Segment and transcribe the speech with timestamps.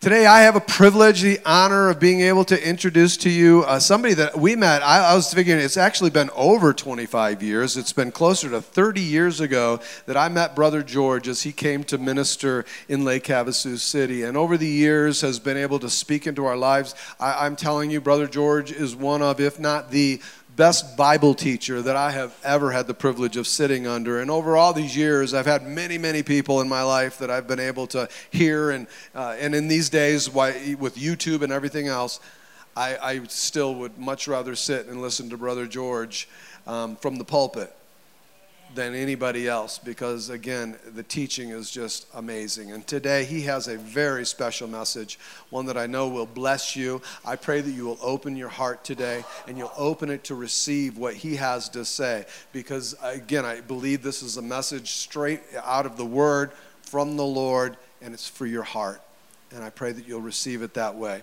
[0.00, 3.78] Today, I have a privilege, the honor of being able to introduce to you uh,
[3.78, 4.82] somebody that we met.
[4.82, 7.76] I, I, was figuring it's actually been over 25 years.
[7.76, 11.84] It's been closer to 30 years ago that I met Brother George as he came
[11.84, 14.22] to minister in Lake Havasu City.
[14.22, 16.94] And over the years, has been able to speak into our lives.
[17.20, 20.22] I, I'm telling you, Brother George is one of, if not the
[20.60, 24.20] best Bible teacher that I have ever had the privilege of sitting under.
[24.20, 27.48] And over all these years, I've had many, many people in my life that I've
[27.48, 28.70] been able to hear.
[28.70, 32.20] And, uh, and in these days, why, with YouTube and everything else,
[32.76, 36.28] I, I, still would much rather sit and listen to Brother George
[36.66, 37.74] um, from the pulpit
[38.74, 42.72] than anybody else because, again, the teaching is just amazing.
[42.72, 45.18] And today he has a very special message,
[45.50, 47.02] one that I know will bless you.
[47.24, 50.98] I pray that you will open your heart today and you'll open it to receive
[50.98, 55.86] what he has to say because, again, I believe this is a message straight out
[55.86, 56.52] of the Word
[56.82, 59.00] from the Lord and it's for your heart.
[59.52, 61.22] And I pray that you'll receive it that way.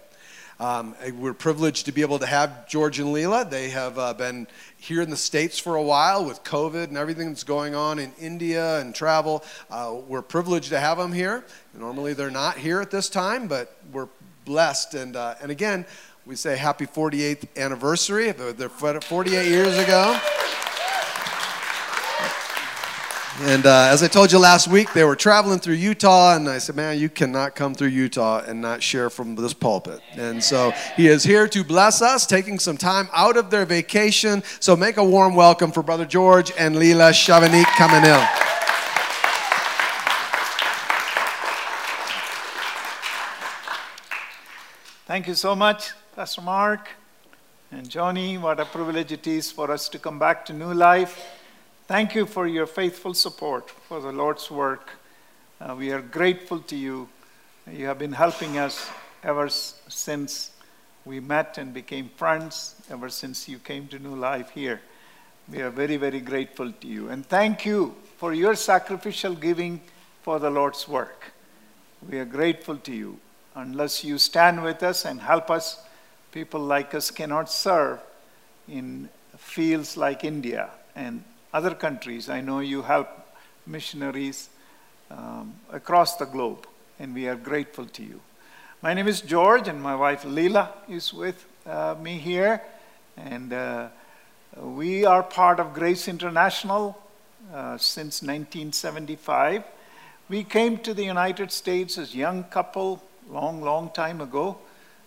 [0.59, 3.47] Um, we're privileged to be able to have George and Leela.
[3.47, 7.27] They have uh, been here in the States for a while with COVID and everything
[7.27, 9.43] that's going on in India and travel.
[9.69, 11.45] Uh, we're privileged to have them here.
[11.75, 14.09] Normally they're not here at this time, but we're
[14.45, 14.95] blessed.
[14.95, 15.85] And, uh, and again,
[16.25, 18.31] we say happy 48th anniversary.
[18.31, 20.19] They're 48 years ago.
[23.41, 26.57] And uh, as I told you last week, they were traveling through Utah, and I
[26.57, 30.01] said, Man, you cannot come through Utah and not share from this pulpit.
[30.13, 34.41] And so he is here to bless us, taking some time out of their vacation.
[34.59, 38.27] So make a warm welcome for Brother George and Leela Chavanik Kamanil.
[45.05, 46.89] Thank you so much, Pastor Mark
[47.71, 48.39] and Johnny.
[48.39, 51.36] What a privilege it is for us to come back to New Life
[51.87, 54.89] Thank you for your faithful support for the Lord's work.
[55.61, 57.07] Uh, we are grateful to you.
[57.71, 58.89] You have been helping us
[59.23, 60.51] ever since
[61.05, 64.81] we met and became friends, ever since you came to New Life here.
[65.49, 67.07] We are very, very grateful to you.
[67.07, 69.79] And thank you for your sacrificial giving
[70.23, 71.31] for the Lord's work.
[72.09, 73.17] We are grateful to you.
[73.55, 75.81] Unless you stand with us and help us,
[76.33, 78.01] people like us cannot serve
[78.67, 82.29] in fields like India and other countries.
[82.29, 83.09] I know you help
[83.65, 84.49] missionaries
[85.09, 86.67] um, across the globe,
[86.99, 88.19] and we are grateful to you.
[88.81, 92.61] My name is George, and my wife Leela is with uh, me here,
[93.15, 93.87] and uh,
[94.61, 96.97] we are part of Grace International
[97.53, 99.63] uh, since 1975.
[100.29, 104.57] We came to the United States as young couple long, long time ago.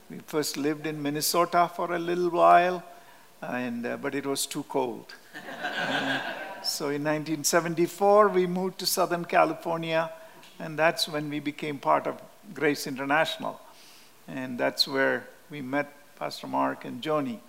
[0.08, 2.82] We first lived in Minnesota for a little while,
[3.42, 5.14] and, uh, but it was too cold.
[6.70, 10.10] so in 1974, we moved to Southern California,
[10.58, 12.20] and that's when we became part of
[12.54, 13.60] Grace International.
[14.28, 17.41] And that's where we met Pastor Mark and Joni.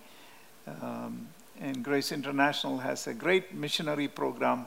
[0.66, 1.28] Um,
[1.60, 4.66] and Grace International has a great missionary program,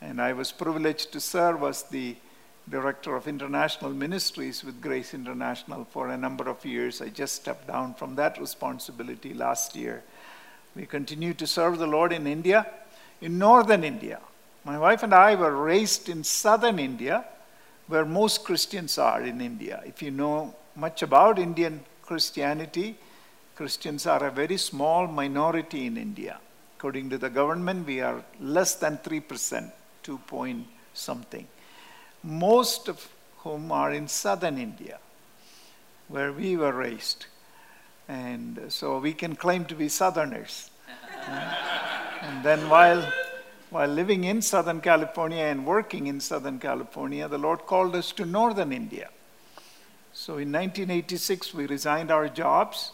[0.00, 2.16] and I was privileged to serve as the
[2.68, 7.00] director of international ministries with Grace International for a number of years.
[7.00, 10.02] I just stepped down from that responsibility last year.
[10.74, 12.66] We continue to serve the Lord in India,
[13.20, 14.20] in northern India.
[14.64, 17.24] My wife and I were raised in southern India,
[17.86, 19.82] where most Christians are in India.
[19.86, 22.96] If you know much about Indian Christianity,
[23.54, 26.38] Christians are a very small minority in India.
[26.76, 29.72] According to the government, we are less than 3%,
[30.02, 31.46] 2 point something.
[32.22, 34.98] Most of whom are in southern India,
[36.08, 37.26] where we were raised.
[38.08, 40.70] And so we can claim to be Southerners.
[42.22, 43.10] and then while,
[43.70, 48.24] while living in Southern California and working in Southern California, the Lord called us to
[48.24, 49.08] Northern India.
[50.12, 52.92] So in 1986, we resigned our jobs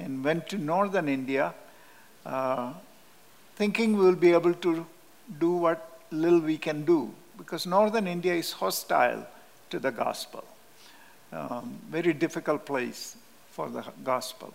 [0.00, 1.54] and went to Northern India,
[2.26, 2.72] uh,
[3.56, 4.84] thinking we'll be able to
[5.38, 9.26] do what little we can do, because Northern India is hostile
[9.70, 10.44] to the gospel.
[11.32, 13.16] Um, very difficult place
[13.50, 14.52] for the gospel.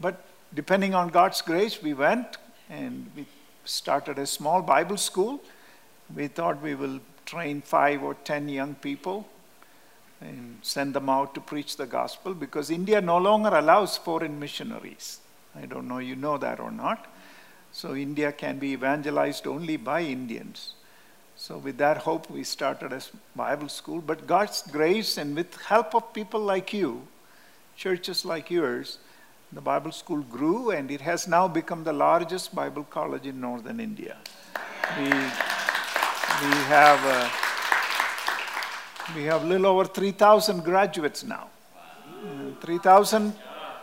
[0.00, 0.24] But
[0.54, 2.36] depending on God's grace, we went
[2.68, 3.26] and we
[3.64, 5.40] started a small Bible school.
[6.14, 9.26] We thought we will train five or ten young people
[10.20, 15.20] and send them out to preach the gospel because India no longer allows foreign missionaries.
[15.54, 17.06] I don't know you know that or not.
[17.72, 20.74] So India can be evangelized only by Indians.
[21.36, 23.02] So with that hope, we started a
[23.34, 24.00] Bible school.
[24.00, 27.06] But God's grace and with help of people like you,
[27.76, 28.98] churches like yours,
[29.54, 33.78] the Bible school grew and it has now become the largest Bible college in northern
[33.78, 34.16] India.
[34.98, 37.28] We, we have uh,
[39.14, 41.48] we have a little over 3,000 graduates now.
[42.62, 43.32] 3,000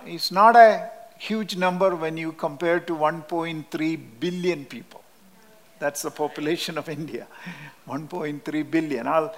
[0.07, 5.03] is not a huge number when you compare to 1.3 billion people.
[5.79, 7.27] That's the population of India,
[7.87, 9.07] 1.3 billion.
[9.07, 9.33] I'll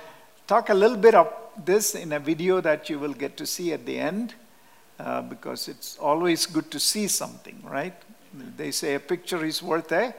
[0.47, 1.31] talk a little bit of
[1.63, 4.33] this in a video that you will get to see at the end
[4.99, 7.95] uh, because it's always good to see something, right?
[8.57, 10.13] They say a picture is worth a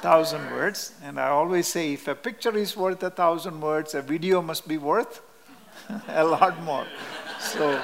[0.00, 0.92] thousand words.
[1.02, 4.66] And I always say if a picture is worth a thousand words, a video must
[4.68, 5.22] be worth
[6.08, 6.86] a lot more.
[7.40, 7.80] So,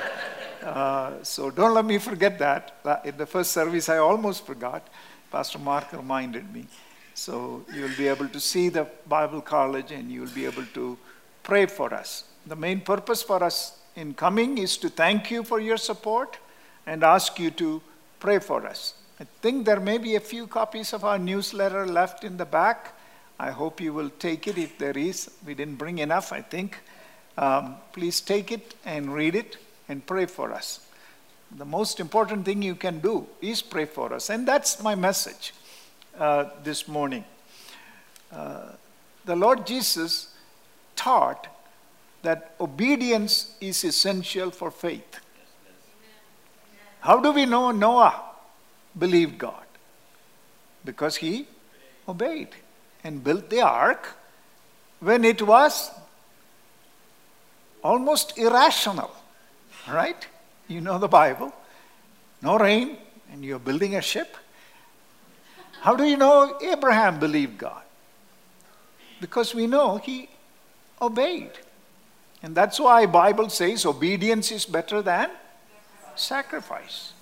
[0.63, 2.77] uh, so don't let me forget that.
[3.05, 4.89] In the first service, I almost forgot.
[5.31, 6.67] Pastor Mark reminded me.
[7.15, 10.99] So you'll be able to see the Bible college and you'll be able to
[11.43, 12.25] pray for us.
[12.47, 16.39] The main purpose for us in coming is to thank you for your support
[16.87, 17.83] and ask you to
[18.21, 18.95] pray for us.
[19.21, 22.95] I think there may be a few copies of our newsletter left in the back.
[23.39, 25.31] I hope you will take it if there is.
[25.47, 26.79] We didn't bring enough, I think.
[27.37, 29.57] Um, please take it and read it
[29.89, 30.81] and pray for us.
[31.57, 34.31] The most important thing you can do is pray for us.
[34.31, 35.53] And that's my message
[36.19, 37.25] uh, this morning.
[38.33, 38.73] Uh,
[39.25, 40.35] the Lord Jesus
[40.97, 41.47] taught
[42.23, 45.21] that obedience is essential for faith.
[47.01, 48.23] How do we know Noah
[48.97, 49.67] believed God?
[50.85, 51.47] Because he
[52.09, 52.49] obeyed
[53.03, 54.17] and built the ark
[55.01, 55.91] when it was
[57.83, 59.11] almost irrational,
[59.91, 60.27] right?
[60.69, 61.53] You know the Bible.
[62.41, 62.97] No rain,
[63.33, 64.37] and you're building a ship.
[65.81, 67.83] How do you know Abraham believed God?
[69.21, 70.29] Because we know he
[71.01, 71.51] obeyed.
[72.43, 75.31] And that's why Bible says obedience is better than
[76.17, 77.13] sacrifice.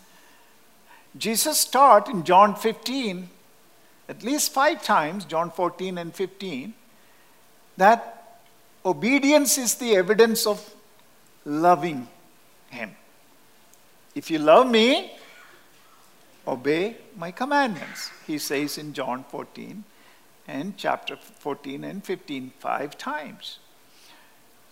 [1.17, 3.29] Jesus taught in John 15,
[4.09, 6.75] at least five times, John 14 and 15,
[7.77, 8.41] that
[8.85, 10.75] obedience is the evidence of
[11.45, 12.09] loving
[12.71, 12.95] Him.
[14.15, 15.13] If you love me,
[16.47, 19.85] obey my commandments, he says in John 14
[20.49, 23.59] and chapter 14 and 15, five times.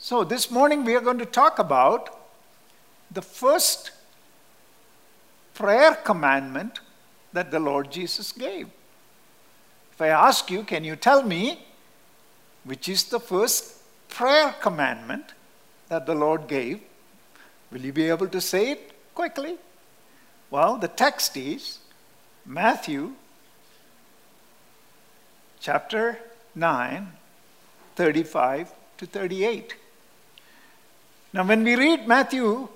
[0.00, 2.17] So, this morning we are going to talk about
[3.11, 3.91] the first
[5.55, 6.79] prayer commandment
[7.33, 8.69] that the Lord Jesus gave.
[9.91, 11.67] If I ask you, can you tell me
[12.62, 15.33] which is the first prayer commandment
[15.89, 16.81] that the Lord gave?
[17.73, 19.56] Will you be able to say it quickly?
[20.49, 21.81] Well, the text is
[22.47, 23.15] Matthew
[25.59, 26.21] chapter
[26.55, 27.15] 9,
[27.97, 29.75] 35 to 38.
[31.32, 32.69] Now, when we read Matthew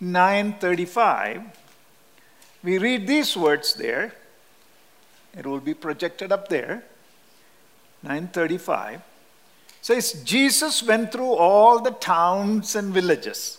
[0.00, 1.44] 9:35,
[2.62, 4.14] we read these words there.
[5.36, 6.84] It will be projected up there.
[8.02, 9.00] 9:35
[9.80, 13.58] says Jesus went through all the towns and villages.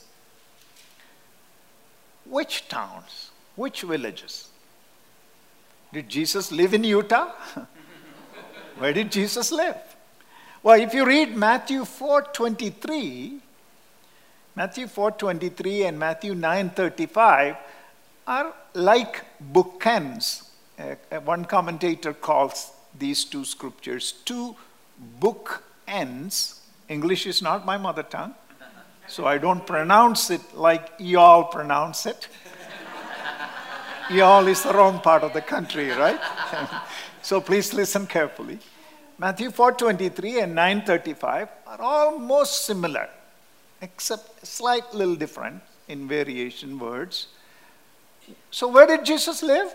[2.25, 3.31] Which towns?
[3.55, 4.47] Which villages?
[5.91, 7.31] Did Jesus live in Utah?
[8.77, 9.77] Where did Jesus live?
[10.63, 13.41] Well, if you read Matthew 4:23,
[14.55, 17.57] Matthew 4:23 and Matthew 9:35
[18.25, 20.43] are like bookends.
[20.79, 24.55] Uh, uh, one commentator calls these two scriptures two
[25.19, 26.59] bookends.
[26.87, 28.33] English is not my mother tongue,
[29.05, 32.29] so I don't pronounce it like y'all pronounce it.
[34.09, 36.21] y'all is the wrong part of the country, right?
[37.21, 38.59] so please listen carefully.
[39.17, 43.09] Matthew 4:23 and 9:35 are almost similar,
[43.81, 47.27] except slight little different in variation words.
[48.51, 49.73] So where did Jesus live?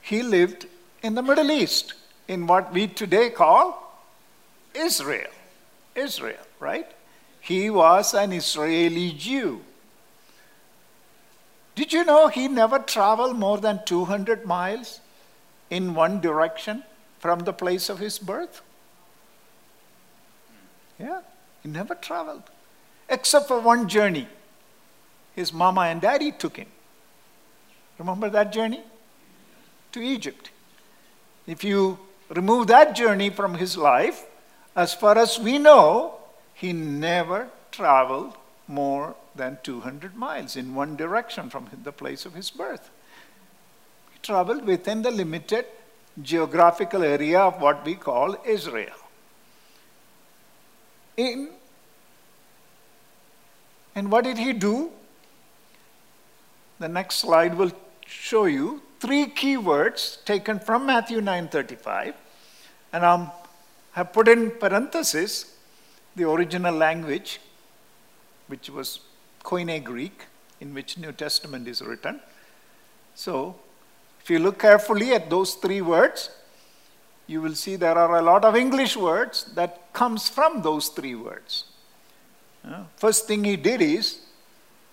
[0.00, 0.66] He lived
[1.02, 1.94] in the Middle East,
[2.28, 3.94] in what we today call
[4.74, 5.30] Israel.
[5.94, 6.86] Israel, right?
[7.40, 9.64] He was an Israeli Jew.
[11.74, 15.00] Did you know he never traveled more than 200 miles
[15.70, 16.84] in one direction?
[17.20, 18.62] From the place of his birth?
[20.98, 21.20] Yeah,
[21.62, 22.42] he never traveled.
[23.08, 24.26] Except for one journey.
[25.34, 26.66] His mama and daddy took him.
[27.98, 28.82] Remember that journey?
[29.92, 30.50] To Egypt.
[31.46, 31.98] If you
[32.30, 34.24] remove that journey from his life,
[34.74, 36.14] as far as we know,
[36.54, 38.36] he never traveled
[38.68, 42.90] more than 200 miles in one direction from the place of his birth.
[44.12, 45.66] He traveled within the limited
[46.22, 48.96] geographical area of what we call Israel.
[51.16, 51.50] In,
[53.94, 54.90] and what did he do?
[56.78, 57.72] The next slide will
[58.06, 62.14] show you three key words taken from Matthew 9:35,
[62.92, 63.30] and I
[63.92, 65.56] have put in parenthesis
[66.16, 67.40] the original language,
[68.46, 69.00] which was
[69.44, 70.26] Koine Greek,
[70.60, 72.20] in which New Testament is written.
[73.14, 73.56] So,
[74.30, 76.30] if you look carefully at those three words,
[77.26, 81.16] you will see there are a lot of English words that comes from those three
[81.16, 81.64] words.
[82.94, 84.20] First thing he did is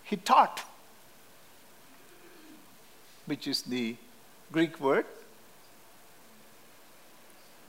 [0.06, 0.63] he taught,
[3.27, 3.96] which is the
[4.51, 5.06] Greek word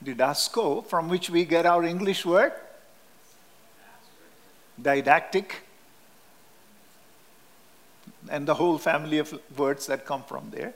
[0.02, 2.54] didasko, from which we get our English word
[4.80, 5.64] didactic,
[8.30, 10.72] and the whole family of words that come from there.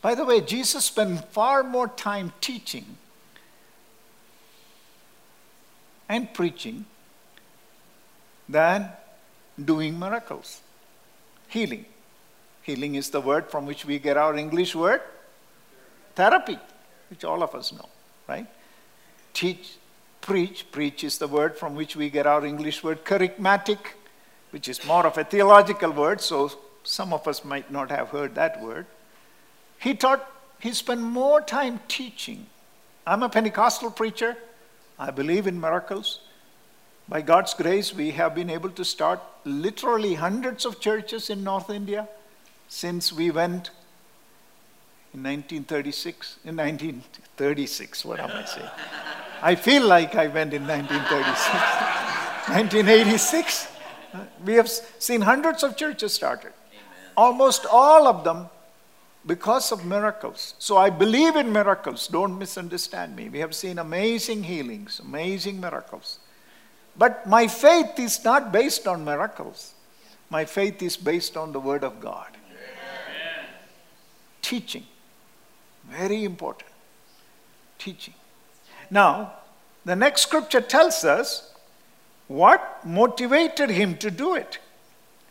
[0.00, 2.96] By the way, Jesus spent far more time teaching
[6.08, 6.86] and preaching
[8.48, 8.90] than
[9.62, 10.60] doing miracles.
[11.48, 11.84] Healing.
[12.62, 15.00] Healing is the word from which we get our English word
[16.14, 16.58] therapy,
[17.10, 17.88] which all of us know,
[18.28, 18.46] right?
[19.32, 19.76] Teach,
[20.20, 20.70] preach.
[20.72, 23.78] Preach is the word from which we get our English word kerygmatic,
[24.50, 26.50] which is more of a theological word, so
[26.82, 28.86] some of us might not have heard that word.
[29.78, 32.46] He taught, he spent more time teaching.
[33.06, 34.36] I'm a Pentecostal preacher.
[34.98, 36.20] I believe in miracles.
[37.08, 41.70] By God's grace, we have been able to start literally hundreds of churches in North
[41.70, 42.08] India
[42.68, 43.70] since we went
[45.14, 46.38] in 1936.
[46.44, 48.68] In 1936, what am I saying?
[49.40, 51.48] I feel like I went in 1936.
[52.48, 53.68] 1986.
[54.42, 56.52] We have seen hundreds of churches started.
[56.72, 57.12] Amen.
[57.14, 58.48] Almost all of them
[59.26, 60.54] because of miracles.
[60.58, 62.08] So I believe in miracles.
[62.08, 63.28] Don't misunderstand me.
[63.28, 66.18] We have seen amazing healings, amazing miracles.
[66.96, 69.74] But my faith is not based on miracles.
[70.30, 72.28] My faith is based on the Word of God.
[74.42, 74.84] Teaching.
[75.90, 76.70] Very important.
[77.78, 78.14] Teaching.
[78.90, 79.34] Now,
[79.84, 81.54] the next scripture tells us
[82.26, 84.58] what motivated him to do it.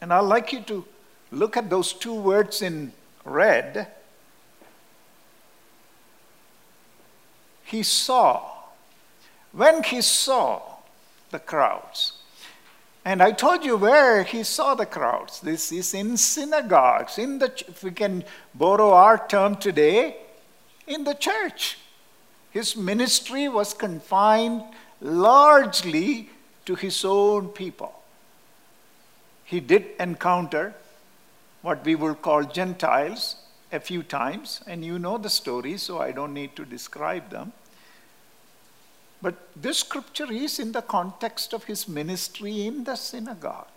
[0.02, 0.86] And I'd like you to
[1.32, 2.94] look at those two words in
[3.28, 3.88] red.
[7.64, 8.50] He saw.
[9.52, 10.62] When he saw
[11.32, 12.14] the crowds,
[13.04, 15.40] and I told you where he saw the crowds.
[15.40, 20.18] This is in synagogues, in the if we can borrow our term today,
[20.86, 21.80] in the church.
[22.52, 24.64] His ministry was confined
[25.00, 26.30] largely
[26.66, 27.94] to his own people.
[29.46, 30.74] He did encounter
[31.68, 33.36] what we will call Gentiles
[33.74, 37.52] a few times, and you know the story, so I don't need to describe them.
[39.22, 43.76] But this scripture is in the context of his ministry in the synagogue.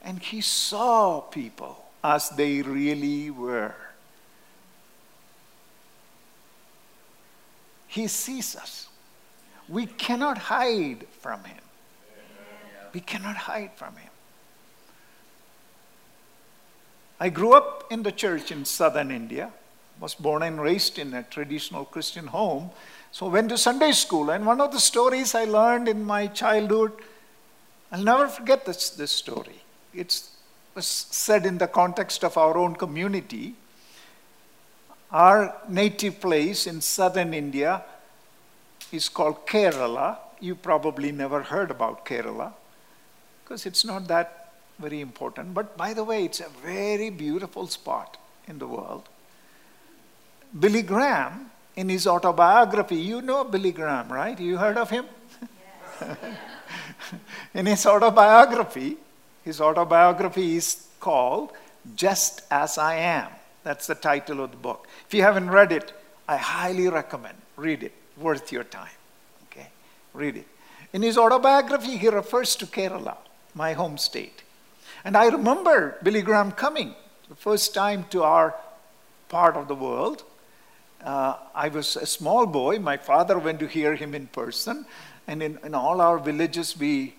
[0.00, 3.74] And he saw people as they really were.
[7.88, 8.88] He sees us.
[9.68, 11.64] We cannot hide from Him.
[12.94, 14.07] We cannot hide from Him.
[17.20, 19.50] I grew up in the church in southern India,
[20.00, 22.70] was born and raised in a traditional Christian home.
[23.10, 26.92] So went to Sunday school, and one of the stories I learned in my childhood,
[27.90, 29.62] I'll never forget this, this story.
[29.92, 30.22] It
[30.74, 33.54] was said in the context of our own community.
[35.10, 37.82] Our native place in southern India
[38.92, 40.18] is called Kerala.
[40.38, 42.52] You probably never heard about Kerala
[43.42, 44.37] because it's not that
[44.78, 45.54] very important.
[45.54, 48.16] But by the way, it's a very beautiful spot
[48.46, 49.08] in the world.
[50.58, 54.38] Billy Graham, in his autobiography, you know Billy Graham, right?
[54.38, 55.04] You heard of him?
[56.00, 56.16] Yes.
[57.54, 58.96] in his autobiography,
[59.44, 61.52] his autobiography is called
[61.94, 63.30] Just As I Am.
[63.62, 64.88] That's the title of the book.
[65.06, 65.92] If you haven't read it,
[66.26, 67.92] I highly recommend read it.
[68.16, 68.96] Worth your time.
[69.44, 69.68] Okay?
[70.14, 70.46] Read it.
[70.92, 73.16] In his autobiography, he refers to Kerala,
[73.54, 74.42] my home state.
[75.04, 76.94] And I remember Billy Graham coming
[77.28, 78.54] the first time to our
[79.28, 80.24] part of the world.
[81.04, 82.78] Uh, I was a small boy.
[82.78, 84.86] My father went to hear him in person.
[85.26, 87.14] And in, in all our villages, we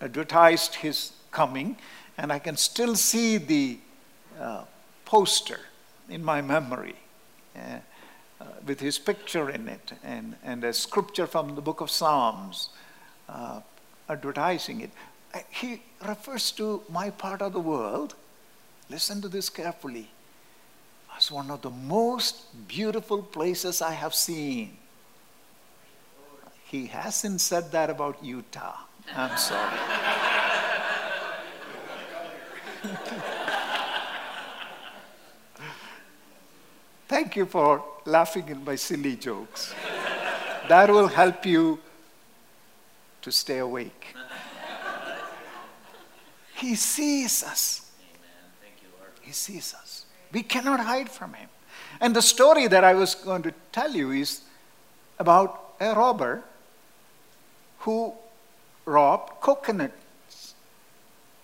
[0.00, 1.76] advertised his coming.
[2.16, 3.78] And I can still see the
[4.40, 4.62] uh,
[5.04, 5.60] poster
[6.08, 6.96] in my memory
[7.56, 7.78] uh,
[8.40, 12.70] uh, with his picture in it and, and a scripture from the book of Psalms
[13.28, 13.60] uh,
[14.08, 14.90] advertising it.
[15.34, 18.14] Uh, he refers to my part of the world,
[18.88, 20.08] listen to this carefully,
[21.16, 24.76] as one of the most beautiful places I have seen.
[26.64, 28.76] He hasn't said that about Utah.
[29.16, 29.78] I'm sorry.
[37.08, 39.74] Thank you for laughing at my silly jokes.
[40.68, 41.78] that will help you
[43.22, 44.14] to stay awake.
[46.58, 47.90] He sees us.
[49.22, 50.06] He sees us.
[50.32, 51.48] We cannot hide from him.
[52.00, 54.40] And the story that I was going to tell you is
[55.18, 56.42] about a robber
[57.80, 58.12] who
[58.84, 60.54] robbed coconuts.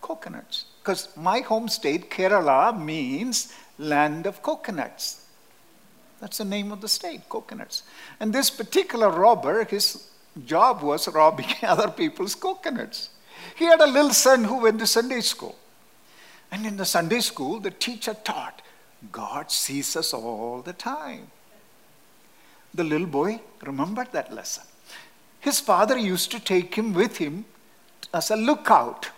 [0.01, 0.65] Coconuts.
[0.83, 5.27] Because my home state, Kerala, means land of coconuts.
[6.21, 7.85] That's the name of the state, coconuts.
[8.19, 10.09] And this particular robber, his
[10.45, 13.11] job was robbing other people's coconuts.
[13.55, 15.57] He had a little son who went to Sunday school.
[16.51, 18.63] And in the Sunday school, the teacher taught
[19.13, 21.31] God sees us all the time.
[22.73, 24.65] The little boy remembered that lesson.
[25.41, 27.45] His father used to take him with him
[28.13, 29.11] as a lookout.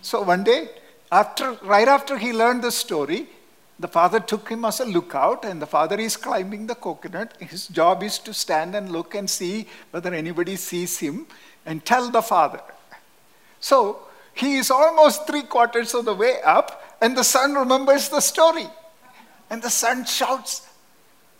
[0.00, 0.68] So one day,
[1.10, 3.26] after, right after he learned the story,
[3.78, 7.34] the father took him as a lookout, and the father is climbing the coconut.
[7.40, 11.26] His job is to stand and look and see whether anybody sees him
[11.70, 12.60] and tell the father.
[13.60, 14.00] So
[14.34, 18.66] he is almost three quarters of the way up, and the son remembers the story.
[19.48, 20.66] And the son shouts,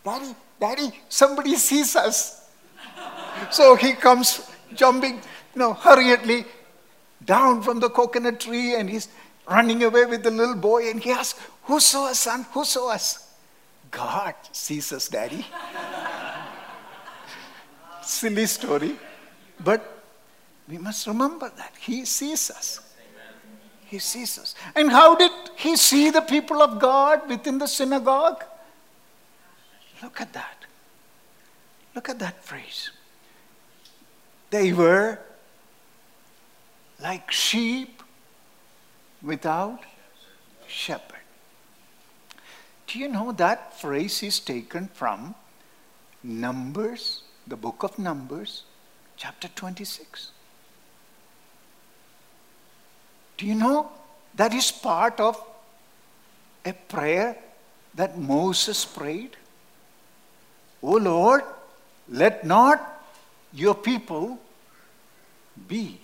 [0.05, 2.49] Daddy, Daddy, somebody sees us.
[3.51, 6.45] so he comes jumping, you know, hurriedly
[7.25, 9.09] down from the coconut tree and he's
[9.49, 12.47] running away with the little boy and he asks, Who saw us, son?
[12.53, 13.29] Who saw us?
[13.91, 15.45] God sees us, Daddy.
[18.03, 18.97] Silly story.
[19.59, 20.00] But
[20.71, 21.75] we must remember that.
[21.81, 22.81] He sees us.
[23.87, 24.55] He sees us.
[24.77, 28.45] And how did he see the people of God within the synagogue?
[30.01, 30.65] Look at that.
[31.97, 32.93] Look at that phrase.
[34.51, 35.19] They were
[37.03, 38.03] like sheep
[39.23, 39.81] without
[40.69, 41.17] shepherd.
[42.87, 45.35] Do you know that phrase is taken from
[46.23, 48.65] Numbers, the book of Numbers,
[49.17, 50.31] chapter 26?
[53.41, 53.91] Do you know
[54.35, 55.43] that is part of
[56.63, 57.39] a prayer
[57.95, 59.35] that Moses prayed?
[60.83, 61.45] O Lord,
[62.11, 63.03] let not
[63.55, 64.39] your people
[65.67, 65.99] be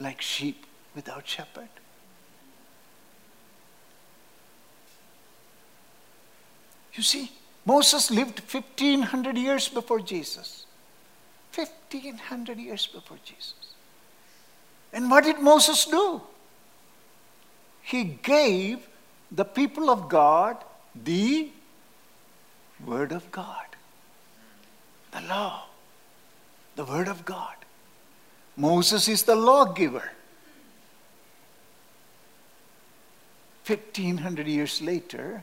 [0.00, 1.68] like sheep without shepherd.
[6.94, 7.30] You see,
[7.64, 10.66] Moses lived 1500 years before Jesus.
[11.54, 13.74] 1500 years before Jesus.
[14.92, 16.22] And what did Moses do?
[17.90, 18.88] He gave
[19.32, 20.56] the people of God
[20.94, 21.50] the
[22.84, 23.66] Word of God,
[25.10, 25.64] the law,
[26.76, 27.54] the Word of God.
[28.56, 30.12] Moses is the lawgiver.
[33.66, 35.42] 1500 years later,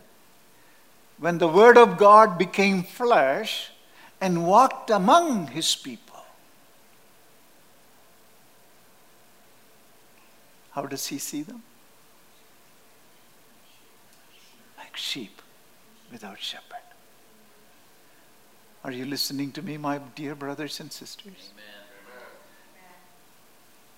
[1.17, 3.71] when the Word of God became flesh
[4.21, 6.23] and walked among his people,
[10.71, 11.63] how does he see them?
[14.97, 15.41] Sheep
[16.11, 16.77] without shepherd.
[18.83, 21.51] Are you listening to me, my dear brothers and sisters?
[21.53, 21.77] Amen.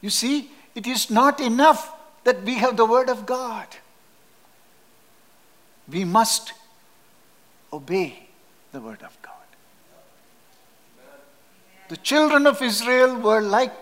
[0.01, 3.67] You see, it is not enough that we have the Word of God.
[5.87, 6.53] We must
[7.73, 8.29] obey
[8.71, 9.33] the Word of God.
[11.89, 13.73] The children of Israel were like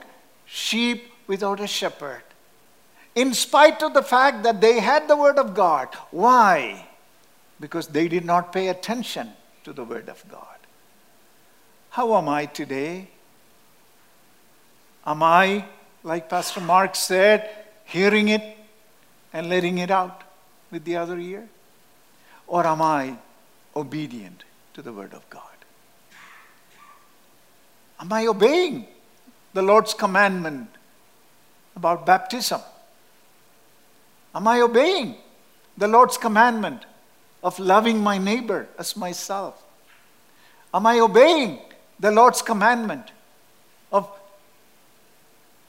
[0.45, 2.23] sheep without a shepherd.
[3.15, 5.89] In spite of the fact that they had the Word of God.
[6.11, 6.86] Why?
[7.59, 9.31] Because they did not pay attention
[9.63, 10.57] to the Word of God.
[11.89, 13.09] How am I today?
[15.05, 15.65] Am I,
[16.03, 17.49] like Pastor Mark said,
[17.85, 18.57] hearing it
[19.33, 20.23] and letting it out
[20.71, 21.47] with the other ear?
[22.45, 23.17] Or am I
[23.75, 24.43] obedient
[24.73, 25.41] to the Word of God?
[27.99, 28.85] Am I obeying
[29.53, 30.69] the Lord's commandment
[31.75, 32.61] about baptism?
[34.35, 35.15] Am I obeying
[35.77, 36.85] the Lord's commandment
[37.43, 39.63] of loving my neighbor as myself?
[40.73, 41.59] Am I obeying
[41.99, 43.11] the Lord's commandment
[43.91, 44.09] of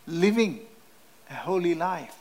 [0.06, 0.60] living
[1.30, 2.16] a holy life?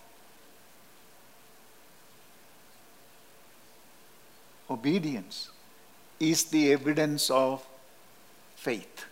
[4.69, 5.49] Obedience
[6.19, 7.65] is the evidence of
[8.55, 9.05] faith.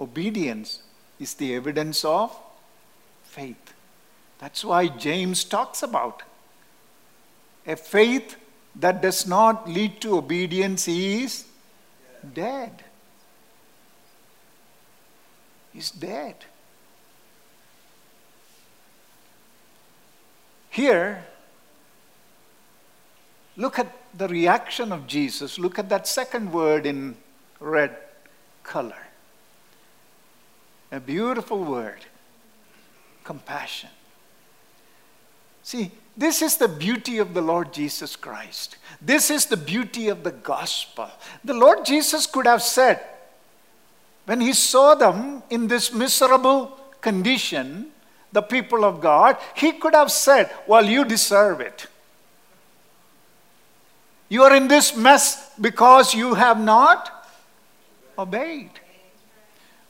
[0.00, 0.82] Obedience
[1.18, 2.36] is the evidence of
[3.24, 3.72] faith.
[4.38, 6.22] That's why James talks about
[7.66, 8.36] a faith
[8.76, 11.46] that does not lead to obedience is
[12.34, 12.84] dead.
[15.74, 16.36] Is dead.
[20.70, 21.24] Here,
[23.56, 25.58] look at the reaction of Jesus.
[25.58, 27.16] Look at that second word in
[27.60, 27.96] red
[28.62, 29.06] color.
[30.92, 32.04] A beautiful word.
[33.24, 33.90] compassion.
[35.64, 38.76] See, this is the beauty of the Lord Jesus Christ.
[39.02, 41.10] This is the beauty of the gospel.
[41.44, 43.04] The Lord Jesus could have said,
[44.24, 47.92] when he saw them in this miserable condition,
[48.32, 51.86] the people of God, he could have said, Well, you deserve it.
[54.28, 57.28] You are in this mess because you have not
[58.18, 58.70] obeyed.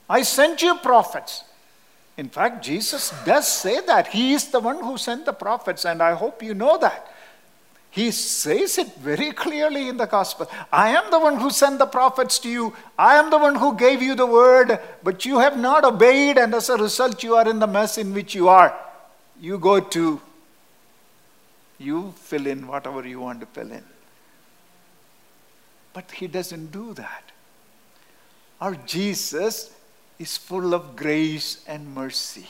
[0.09, 1.43] I sent you prophets.
[2.17, 4.07] In fact, Jesus does say that.
[4.07, 7.13] He is the one who sent the prophets, and I hope you know that.
[7.91, 10.49] He says it very clearly in the gospel.
[10.71, 12.75] I am the one who sent the prophets to you.
[12.97, 16.53] I am the one who gave you the word, but you have not obeyed, and
[16.53, 18.77] as a result, you are in the mess in which you are.
[19.39, 20.19] You go to,
[21.77, 23.83] you fill in whatever you want to fill in.
[25.93, 27.23] But he doesn't do that.
[28.59, 29.71] Our Jesus
[30.19, 32.47] is full of grace and mercy.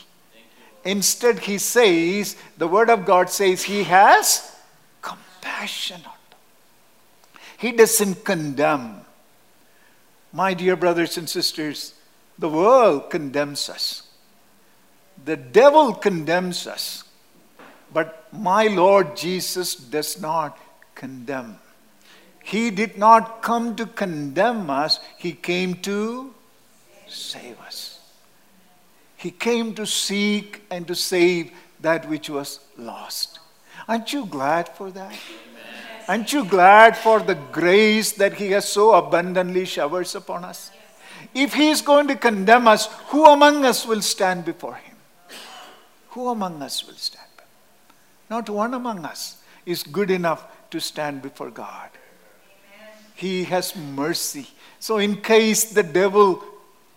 [0.84, 4.56] Instead, he says, the word of God says, he has
[5.02, 6.40] compassion on them.
[7.58, 9.02] He doesn't condemn.
[10.32, 11.94] My dear brothers and sisters,
[12.40, 14.04] the world condemns us.
[15.26, 17.04] The devil condemns us.
[17.94, 20.58] But my Lord Jesus does not
[20.96, 21.60] condemn.
[22.44, 26.34] He did not come to condemn us, He came to
[27.10, 28.00] save us.
[29.18, 33.40] He came to seek and to save that which was lost.
[33.88, 35.14] Aren't you glad for that?
[36.08, 40.72] Aren't you glad for the grace that He has so abundantly showers upon us?
[41.34, 44.96] If He is going to condemn us, who among us will stand before Him?
[46.10, 47.26] Who among us will stand?
[48.30, 51.90] Not one among us is good enough to stand before God.
[53.16, 54.48] He has mercy.
[54.80, 56.44] So, in case the devil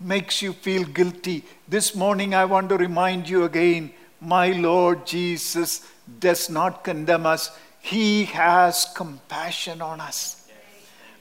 [0.01, 5.87] makes you feel guilty, this morning I want to remind you again my Lord Jesus
[6.19, 10.49] does not condemn us, He has compassion on us.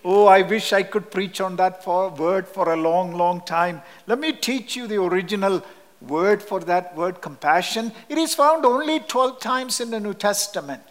[0.04, 3.82] Oh, I wish I could preach on that for, word for a long, long time.
[4.08, 5.62] Let me teach you the original
[6.02, 7.92] word for that word, compassion.
[8.08, 10.82] It is found only 12 times in the New Testament.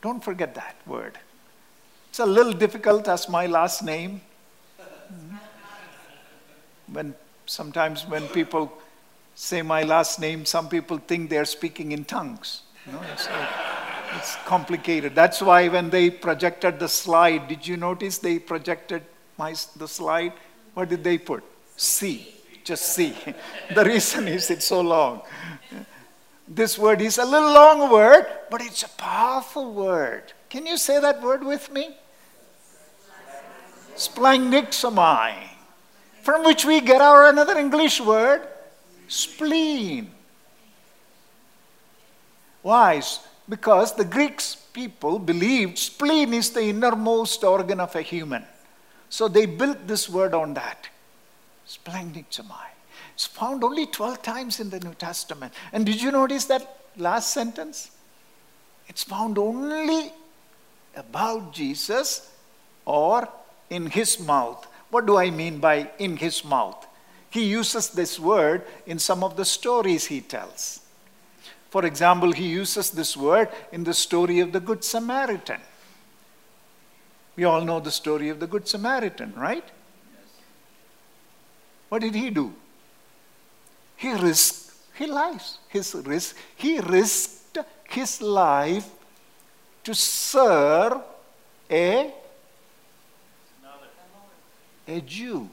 [0.00, 1.18] Don't forget that word.
[2.08, 4.22] It's a little difficult as my last name.
[6.92, 7.14] When
[7.46, 8.72] sometimes when people
[9.34, 12.62] say my last name, some people think they're speaking in tongues.
[12.86, 13.28] You know, it's,
[14.16, 15.14] it's complicated.
[15.14, 19.02] That's why when they projected the slide, did you notice they projected
[19.38, 20.32] my, the slide?
[20.74, 21.42] What did they put?
[21.76, 22.34] C.
[22.62, 23.14] Just C.
[23.74, 25.22] the reason is it's so long.
[26.46, 30.32] This word is a little long word, but it's a powerful word.
[30.50, 31.96] Can you say that word with me?
[33.96, 35.34] Splagchnizomai,
[36.24, 38.48] from which we get our another English word,
[39.08, 40.10] spleen.
[42.62, 43.02] Why?
[43.46, 48.42] Because the Greeks people believed spleen is the innermost organ of a human.
[49.10, 50.88] So they built this word on that.
[51.68, 52.72] Splagchnizomai.
[53.12, 55.52] It's found only 12 times in the New Testament.
[55.74, 57.90] And did you notice that last sentence?
[58.88, 60.10] It's found only
[60.96, 62.32] about Jesus
[62.86, 63.28] or
[63.68, 64.66] in his mouth.
[64.94, 66.86] What do I mean by in his mouth?
[67.28, 70.82] He uses this word in some of the stories he tells.
[71.70, 75.60] For example, he uses this word in the story of the Good Samaritan.
[77.34, 79.64] We all know the story of the Good Samaritan, right?
[81.88, 82.54] What did he do?
[83.96, 85.44] He risked his life.
[85.66, 88.88] His risk, he risked his life
[89.82, 91.02] to serve
[91.68, 92.14] a,
[94.86, 95.48] a Jew.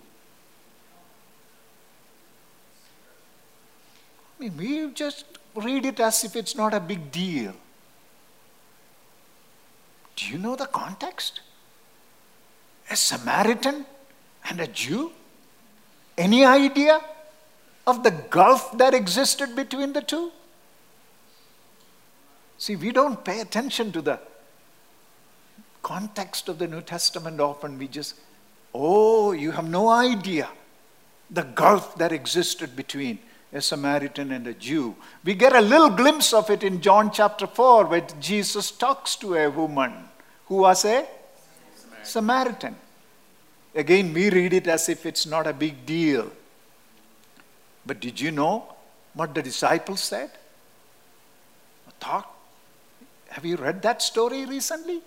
[4.39, 7.53] I mean, we just read it as if it's not a big deal.
[10.15, 11.41] Do you know the context?
[12.89, 13.85] A Samaritan
[14.49, 15.11] and a Jew?
[16.17, 17.01] Any idea
[17.87, 20.31] of the gulf that existed between the two?
[22.57, 24.19] See, we don't pay attention to the
[25.81, 27.79] context of the New Testament often.
[27.79, 28.15] We just,
[28.73, 30.49] oh, you have no idea
[31.29, 33.19] the gulf that existed between
[33.53, 34.95] a Samaritan and a Jew.
[35.23, 39.35] We get a little glimpse of it in John chapter 4 where Jesus talks to
[39.35, 39.93] a woman
[40.45, 41.05] who was a
[41.75, 42.05] Samaritan.
[42.05, 42.75] Samaritan.
[43.73, 46.29] Again, we read it as if it's not a big deal.
[47.85, 48.73] But did you know
[49.13, 50.31] what the disciples said?
[51.99, 52.29] Thought?
[53.29, 55.01] Have you read that story recently?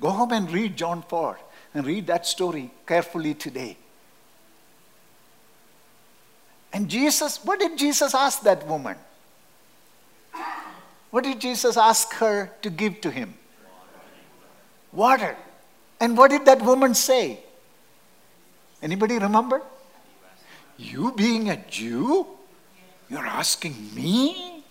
[0.00, 1.38] Go home and read John 4
[1.78, 3.76] and read that story carefully today.
[6.72, 8.96] And Jesus, what did Jesus ask that woman?
[11.10, 13.34] What did Jesus ask her to give to him?
[14.92, 15.36] Water.
[16.00, 17.38] And what did that woman say?
[18.82, 19.62] Anybody remember?
[20.76, 22.26] You being a Jew,
[23.08, 24.64] you're asking me?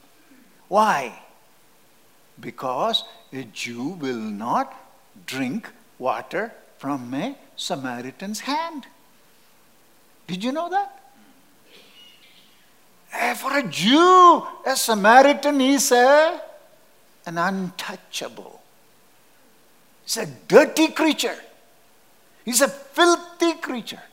[0.68, 1.18] Why?
[2.38, 4.74] Because a Jew will not
[5.26, 8.86] drink water from a Samaritan's hand.
[10.28, 10.98] Did you know that?
[13.14, 16.42] Eh, for a Jew, a Samaritan is a,
[17.26, 18.62] an untouchable.
[20.04, 21.38] He's a dirty creature.
[22.46, 24.04] He's a filthy creature.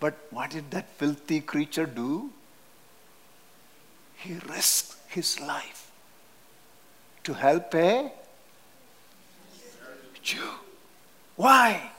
[0.00, 2.30] But what did that filthy creature do?
[4.16, 5.90] He risked his life
[7.24, 8.12] to help a
[10.26, 10.50] Jew.
[11.36, 11.92] Why?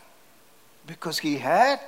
[0.85, 1.79] Because he had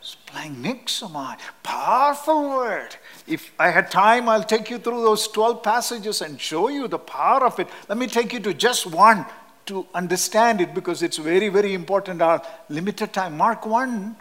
[0.00, 2.94] splagchnizomai, powerful word.
[3.26, 7.00] If I had time, I'll take you through those 12 passages and show you the
[7.00, 7.66] power of it.
[7.88, 9.26] Let me take you to just one
[9.66, 12.22] to understand it because it's very, very important.
[12.22, 13.36] Our limited time.
[13.36, 14.14] Mark 1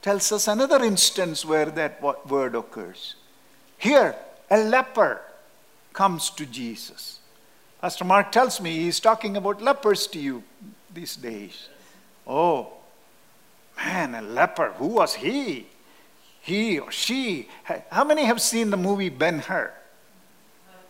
[0.00, 3.16] tells us another instance where that word occurs.
[3.76, 4.16] Here,
[4.50, 5.20] a leper
[5.92, 7.20] comes to Jesus.
[7.84, 10.42] Pastor Mark tells me he's talking about lepers to you
[10.94, 11.68] these days.
[12.26, 12.68] Oh,
[13.76, 14.72] man, a leper.
[14.78, 15.66] Who was he?
[16.40, 17.46] He or she.
[17.90, 19.70] How many have seen the movie Ben Hur?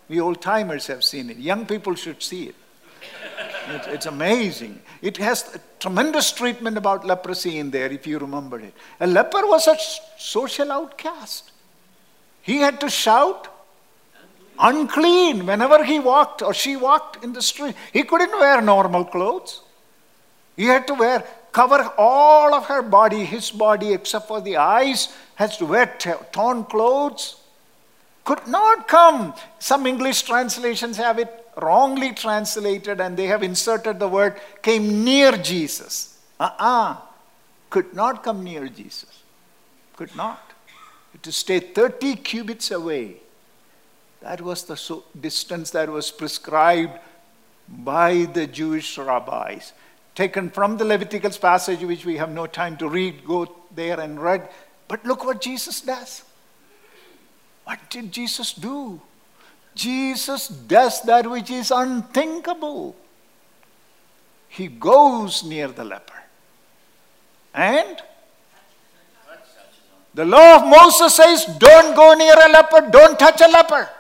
[0.09, 1.37] We old timers have seen it.
[1.37, 2.55] Young people should see it.
[3.71, 4.81] It's, it's, amazing.
[5.03, 8.75] It has a tremendous treatment about leprosy in there, if you remember it.
[9.01, 9.77] A leper was a
[10.17, 11.51] social outcast.
[12.41, 13.49] He had to shout,
[14.59, 17.75] unclean, whenever he walked or she walked in the street.
[17.93, 19.63] He couldn't wear normal clothes.
[20.57, 25.15] He had to wear, cover all of her body, his body, except for the eyes,
[25.37, 25.87] has to wear
[26.33, 27.37] torn clothes.
[28.25, 29.35] Could not come.
[29.59, 35.33] Some English translations have it wrongly translated and they have inserted the word came near
[35.33, 36.19] Jesus.
[36.41, 36.93] Uh uh-uh.
[36.93, 36.97] uh
[37.71, 39.23] Could not come near Jesus.
[39.97, 40.41] Could not.
[41.23, 43.17] To stay 30 cubits away.
[44.25, 46.99] That was the distance that was prescribed
[47.69, 49.75] by the Jewish rabbis
[50.15, 54.19] taken from the Leviticus passage, which we have no time to read, go there and
[54.19, 54.49] read.
[54.89, 56.23] But look what Jesus does.
[57.65, 59.03] What did Jesus do?
[59.75, 62.97] Jesus does that which is unthinkable.
[64.49, 66.23] He goes near the leper.
[67.53, 68.01] And
[70.15, 73.91] the law of Moses says, don't go near a leper, don't touch a leper.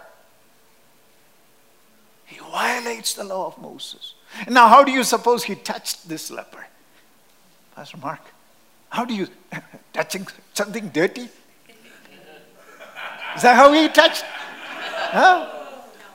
[2.54, 4.14] Violates the law of Moses.
[4.48, 6.64] Now, how do you suppose he touched this leper?
[7.74, 8.20] Pastor Mark,
[8.90, 9.26] how do you,
[9.92, 11.28] touching something dirty?
[13.34, 14.22] Is that how he touched?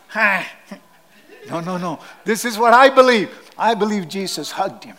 [0.08, 0.46] Huh?
[1.50, 2.00] No, no, no.
[2.24, 3.30] This is what I believe.
[3.58, 4.96] I believe Jesus hugged him.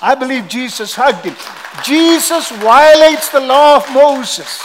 [0.00, 1.36] I believe Jesus hugged him.
[1.84, 4.62] Jesus violates the law of Moses.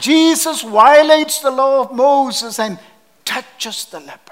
[0.00, 2.78] Jesus violates the law of Moses and
[3.24, 4.23] touches the leper,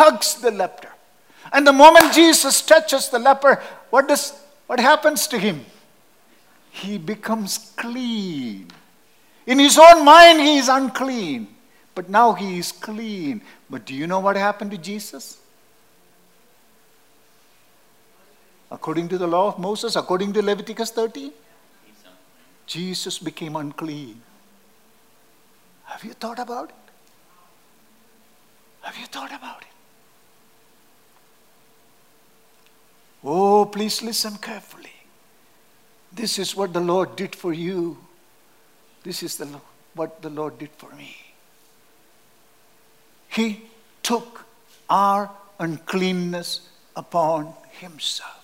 [0.00, 0.88] hugs the leper.
[1.52, 4.32] And the moment Jesus touches the leper, what, does,
[4.66, 5.64] what happens to him?
[6.70, 8.70] He becomes clean.
[9.46, 11.48] In his own mind, he is unclean.
[11.94, 13.42] But now he is clean.
[13.68, 15.38] But do you know what happened to Jesus?
[18.70, 21.32] According to the law of Moses, according to Leviticus 13,
[22.66, 24.22] Jesus became unclean.
[25.86, 26.74] Have you thought about it?
[28.82, 29.79] Have you thought about it?
[33.22, 34.92] Oh, please listen carefully.
[36.12, 37.98] This is what the Lord did for you.
[39.02, 39.46] This is the,
[39.94, 41.16] what the Lord did for me.
[43.28, 43.62] He
[44.02, 44.44] took
[44.88, 48.36] our uncleanness upon himself.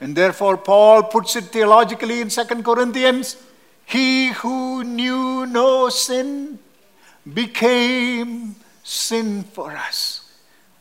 [0.00, 3.36] and therefore, Paul puts it theologically in 2 Corinthians
[3.84, 6.58] He who knew no sin
[7.34, 10.29] became sin for us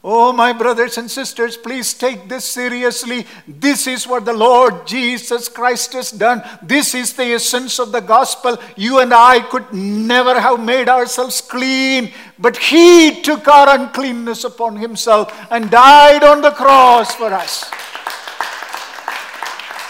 [0.02, 3.28] Oh, my brothers and sisters, please take this seriously.
[3.46, 6.42] This is what the Lord Jesus Christ has done.
[6.62, 8.58] This is the essence of the gospel.
[8.78, 14.78] You and I could never have made ourselves clean, but He took our uncleanness upon
[14.78, 17.70] Himself and died on the cross for us.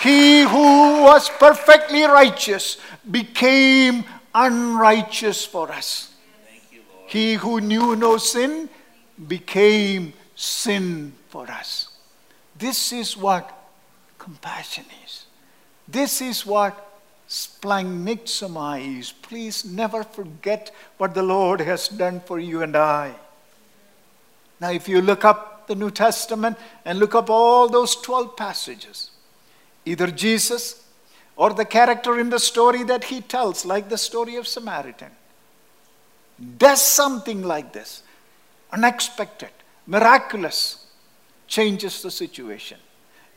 [0.02, 2.78] He who was perfectly righteous
[3.12, 6.12] became unrighteous for us.
[6.72, 8.69] You, he who knew no sin
[9.27, 11.89] became sin for us.
[12.58, 13.51] This is what
[14.17, 15.25] compassion is.
[15.88, 16.86] This is what
[17.27, 19.12] splagchnizomai is.
[19.12, 23.13] Please never forget what the Lord has done for you and I.
[24.60, 29.12] Now, if you look up the New Testament and look up all those 12 passages,
[29.86, 30.86] either Jesus
[31.36, 35.12] or the character in the story that he tells, like the story of Samaritan,
[36.58, 38.03] does something like this
[38.71, 39.49] unexpected,
[39.88, 40.86] miraculous,
[41.47, 42.77] changes the situation,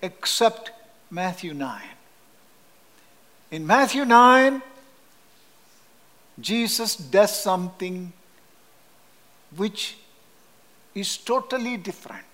[0.02, 0.70] except
[1.10, 1.80] Matthew 9.
[3.50, 4.62] In Matthew 9,
[6.40, 8.12] Jesus does something
[9.56, 9.96] which
[10.94, 12.24] is totally different.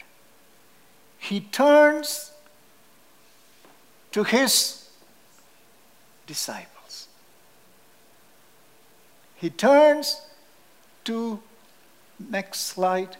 [1.18, 2.32] He turns
[4.12, 4.88] to his
[6.26, 7.08] disciples.
[9.37, 10.22] He turns
[11.04, 11.40] to,
[12.18, 13.16] next slide.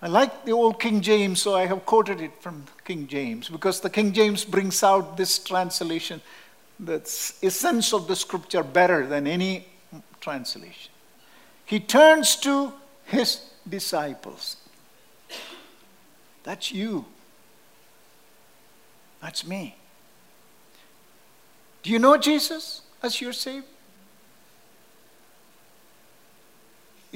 [0.00, 3.80] I like the old King James, so I have quoted it from King James because
[3.80, 6.20] the King James brings out this translation,
[6.78, 7.00] the
[7.42, 9.66] essence of the scripture, better than any
[10.20, 10.92] translation.
[11.64, 12.72] He turns to
[13.06, 14.56] his disciples.
[16.44, 17.04] That's you.
[19.20, 19.74] That's me.
[21.82, 23.64] Do you know Jesus as your Savior?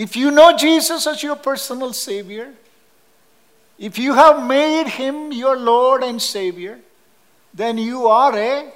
[0.02, 2.52] If you know Jesus as your personal Savior,
[3.78, 6.80] if you have made him your Lord and Savior,
[7.54, 8.72] then you are a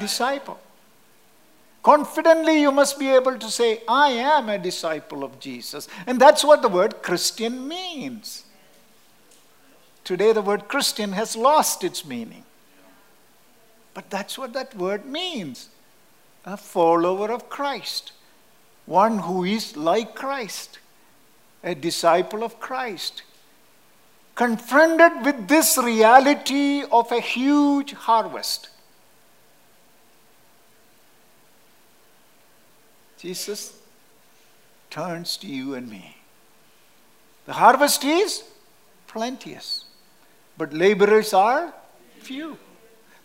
[0.00, 0.58] disciple.
[1.82, 5.86] Confidently, you must be able to say, I am a disciple of Jesus.
[6.06, 8.46] And that's what the word Christian means.
[10.02, 12.44] Today, the word Christian has lost its meaning.
[13.92, 15.68] But that's what that word means
[16.46, 18.12] a follower of Christ,
[18.86, 20.78] one who is like Christ,
[21.62, 23.22] a disciple of Christ
[24.36, 28.68] confronted with this reality of a huge harvest.
[33.18, 33.78] Jesus
[34.90, 36.18] turns to you and me.
[37.46, 38.44] The harvest is
[39.06, 39.86] plenteous,
[40.58, 41.72] but laborers are
[42.20, 42.58] few.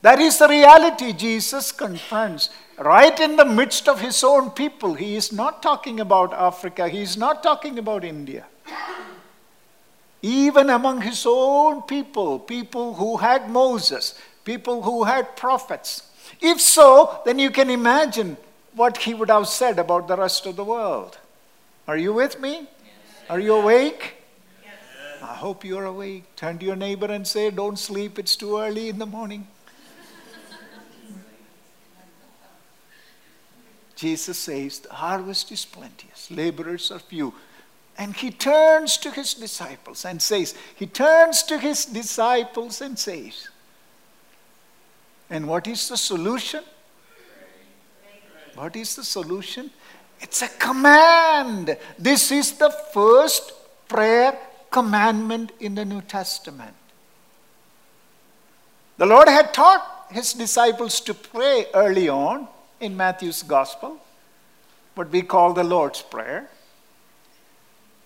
[0.01, 4.95] That is the reality Jesus confronts right in the midst of his own people.
[4.95, 8.45] He is not talking about Africa, he is not talking about India
[10.21, 16.09] even among his own people, people who had Moses, people who had prophets.
[16.39, 18.37] If so, then you can imagine
[18.75, 21.17] what he would have said about the rest of the world.
[21.87, 22.67] Are you with me?
[23.29, 24.15] Are you awake?
[25.21, 26.23] I hope you're awake.
[26.35, 29.47] Turn to your neighbor and say, Don't sleep, it's too early in the morning.
[34.01, 37.35] Jesus says, The harvest is plenteous, laborers are few.
[37.99, 43.47] And he turns to his disciples and says, He turns to his disciples and says,
[45.29, 46.63] And what is the solution?
[48.55, 49.69] What is the solution?
[50.19, 51.77] It's a command.
[51.99, 53.53] This is the first
[53.87, 54.35] prayer
[54.71, 56.73] commandment in the New Testament.
[58.97, 62.47] The Lord had taught his disciples to pray early on
[62.81, 63.97] in Matthew's Gospel,
[64.95, 66.49] what we call the Lord's Prayer.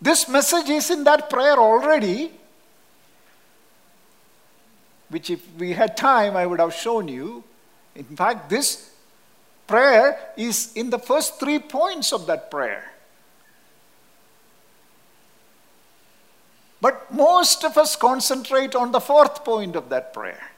[0.01, 2.31] This message is in that prayer already,
[5.09, 7.43] which, if we had time, I would have shown you.
[7.95, 8.91] In fact, this
[9.65, 12.91] prayer is in the first three points of that prayer.
[16.81, 20.51] But most of us concentrate on the fourth point of that prayer,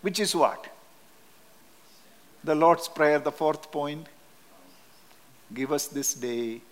[0.00, 0.68] which is what?
[2.42, 4.06] The Lord's Prayer, the fourth point.
[5.52, 6.62] Give us this day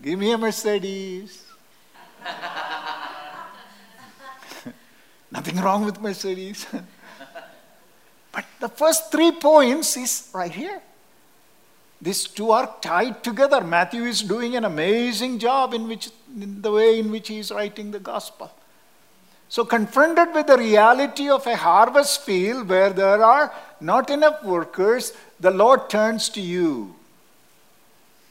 [0.00, 1.44] Give me a Mercedes.
[5.30, 6.66] Nothing wrong with Mercedes.
[8.32, 10.80] but the first three points is right here.
[12.00, 13.60] These two are tied together.
[13.60, 17.50] Matthew is doing an amazing job in, which, in the way in which he is
[17.50, 18.52] writing the gospel.
[19.50, 25.14] So, confronted with the reality of a harvest field where there are not enough workers,
[25.40, 26.94] the Lord turns to you.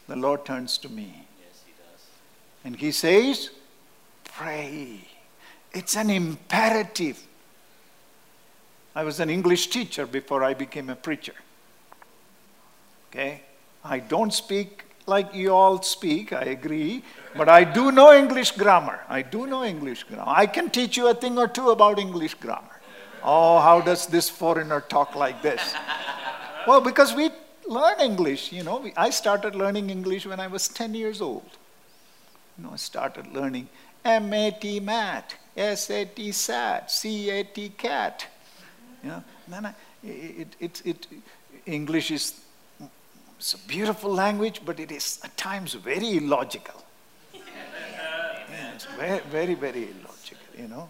[0.07, 1.28] The Lord turns to me.
[2.63, 3.49] And he says,
[4.26, 4.99] pray.
[5.72, 7.26] It's an imperative.
[8.95, 11.36] I was an English teacher before I became a preacher.
[13.09, 13.41] Okay?
[13.84, 17.03] I don't speak like you all speak, I agree,
[17.36, 18.99] but I do know English grammar.
[19.10, 20.26] I do know English grammar.
[20.28, 22.80] I can teach you a thing or two about English grammar.
[23.24, 25.76] Oh, how does this foreigner talk like this?
[26.68, 27.32] well, because we
[27.68, 28.86] learn English, you know.
[28.95, 31.58] I started learning English when I was 10 years old
[32.58, 33.68] you know, I started learning
[34.03, 38.26] MAT, MAT, SAT, C A T cat.
[39.03, 41.08] You know, then I, it, it, it,
[41.66, 42.39] English is
[43.38, 46.83] it's a beautiful language, but it is at times very illogical.
[47.33, 50.89] Yeah, it's very, very, very illogical, you know.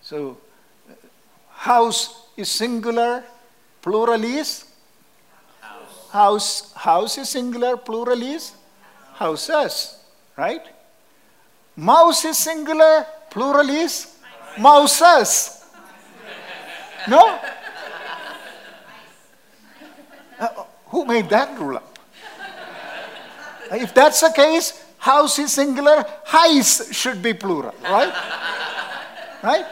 [0.00, 0.38] So,
[1.50, 3.24] house is singular,
[3.82, 4.64] plural is?
[6.10, 6.72] House.
[6.74, 8.52] House is singular, plural is?
[9.14, 9.98] Houses,
[10.36, 10.62] right?
[11.76, 14.18] Mouse is singular, plural is?
[14.58, 15.64] Mouses.
[17.08, 17.38] No?
[20.38, 21.98] Uh, who made that rule up?
[23.72, 28.12] If that's the case, house is singular, highs should be plural, right?
[29.42, 29.66] Right?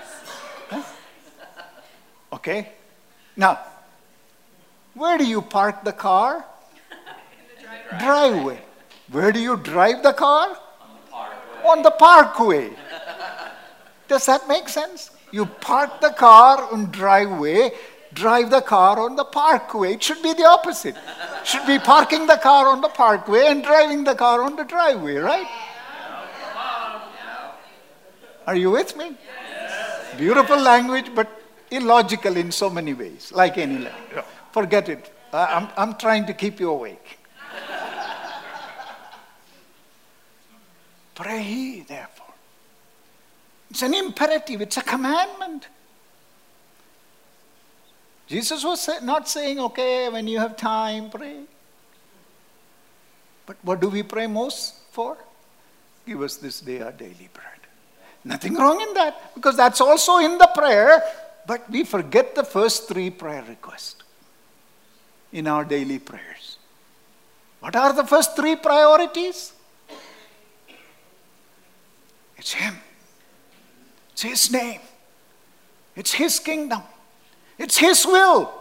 [2.32, 2.72] Okay?
[3.36, 3.60] Now,
[4.94, 6.44] where do you park the car?
[7.90, 8.58] The driveway.
[9.10, 10.48] Where do you drive the car?
[10.48, 10.62] On
[10.96, 11.68] the parkway.
[11.70, 12.70] On the parkway.
[14.08, 15.10] Does that make sense?
[15.32, 17.72] You park the car on driveway,
[18.12, 19.94] drive the car on the parkway.
[19.94, 20.96] It should be the opposite.
[21.44, 25.16] Should be parking the car on the parkway and driving the car on the driveway,
[25.16, 25.46] right?
[28.46, 29.16] Are you with me?
[30.16, 31.40] Beautiful language, but
[31.70, 34.24] illogical in so many ways, like any language.
[34.52, 35.12] Forget it.
[35.32, 37.18] I'm, I'm trying to keep you awake.
[41.14, 42.34] Pray therefore.
[43.70, 45.68] It's an imperative, it's a commandment.
[48.30, 51.40] Jesus was not saying, okay, when you have time, pray.
[53.44, 55.18] But what do we pray most for?
[56.06, 57.58] Give us this day our daily bread.
[58.24, 61.02] Nothing wrong in that, because that's also in the prayer,
[61.44, 64.04] but we forget the first three prayer requests
[65.32, 66.58] in our daily prayers.
[67.58, 69.54] What are the first three priorities?
[72.36, 72.76] It's Him,
[74.12, 74.80] it's His name,
[75.96, 76.82] it's His kingdom,
[77.60, 78.52] it's His will.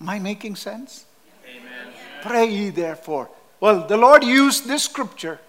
[0.00, 1.04] Am I making sense?
[1.46, 1.92] Amen.
[2.22, 3.30] Pray ye therefore.
[3.60, 5.40] Well, the Lord used this scripture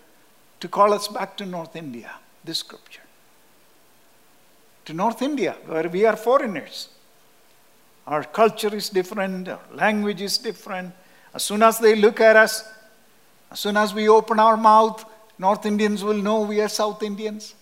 [0.60, 2.12] to call us back to North India.
[2.44, 3.02] This scripture.
[4.86, 6.90] To North India, where we are foreigners.
[8.06, 10.94] Our culture is different, our language is different.
[11.34, 12.64] As soon as they look at us,
[13.52, 15.04] as soon as we open our mouth,
[15.38, 17.54] North Indians will know we are South Indians.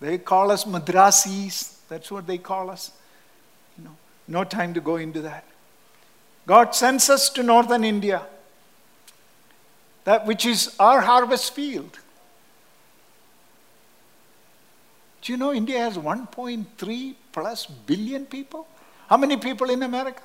[0.00, 1.76] They call us Madrasis.
[1.88, 2.92] That's what they call us.
[3.78, 3.96] You know,
[4.28, 5.44] no time to go into that.
[6.46, 8.22] God sends us to northern India,
[10.04, 11.98] that which is our harvest field.
[15.22, 18.68] Do you know India has 1.3 plus billion people?
[19.08, 20.22] How many people in America?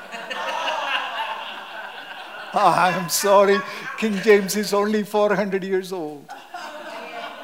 [2.54, 3.58] oh, I'm sorry,
[3.98, 6.28] King James is only 400 years old.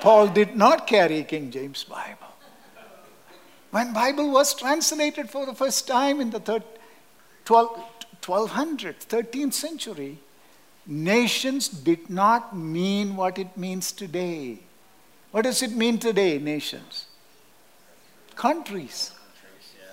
[0.01, 2.27] Paul did not carry King James Bible.
[3.71, 6.65] When Bible was translated for the first time in the third,
[7.45, 7.69] 12,
[8.25, 10.19] 1200, 13th century,
[10.87, 14.59] nations did not mean what it means today.
[15.31, 17.07] What does it mean today, nations?
[18.35, 19.13] Countries.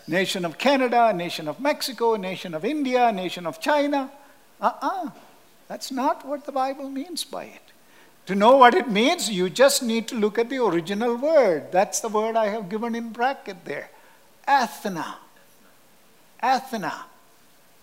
[0.08, 4.10] Nation of Canada, nation of Mexico, nation of India, nation of China.
[4.60, 5.05] Uh uh-uh.
[5.08, 5.10] uh.
[5.68, 7.74] That's not what the Bible means by it.
[8.28, 11.71] To know what it means, you just need to look at the original word.
[11.71, 13.89] That's the word I have given in bracket there.
[14.45, 15.15] ethna.
[16.43, 16.93] ethna.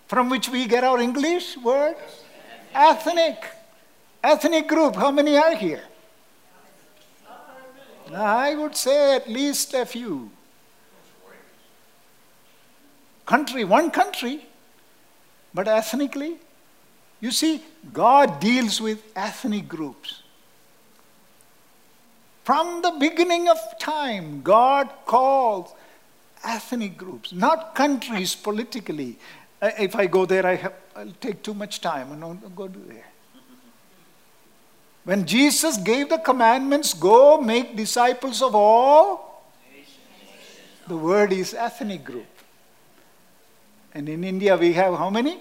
[0.07, 1.97] From which we get our English word?
[2.74, 3.42] Ethnic.
[4.22, 4.97] Ethnic group.
[4.97, 5.84] How many are here?
[8.14, 10.30] I would say at least a few.
[13.24, 14.47] Country, one country,
[15.55, 16.36] but ethnically,
[17.20, 20.24] You see, God deals with ethnic groups.
[22.45, 25.72] From the beginning of time, God calls
[26.45, 29.18] ethnic groups, not countries politically.
[29.62, 32.12] Uh, if I go there, I have, I'll take too much time.
[32.12, 33.07] I don't go there.
[35.05, 39.51] When Jesus gave the commandments, go make disciples of all,
[40.86, 42.26] the word is ethnic group.
[43.95, 45.40] And in India, we have how many?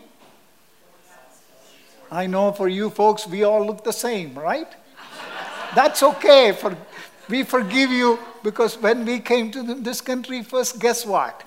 [2.09, 4.71] I know for you folks, we all look the same, right?
[5.75, 6.51] That's okay.
[6.51, 6.77] For,
[7.29, 11.43] we forgive you because when we came to this country first, guess what?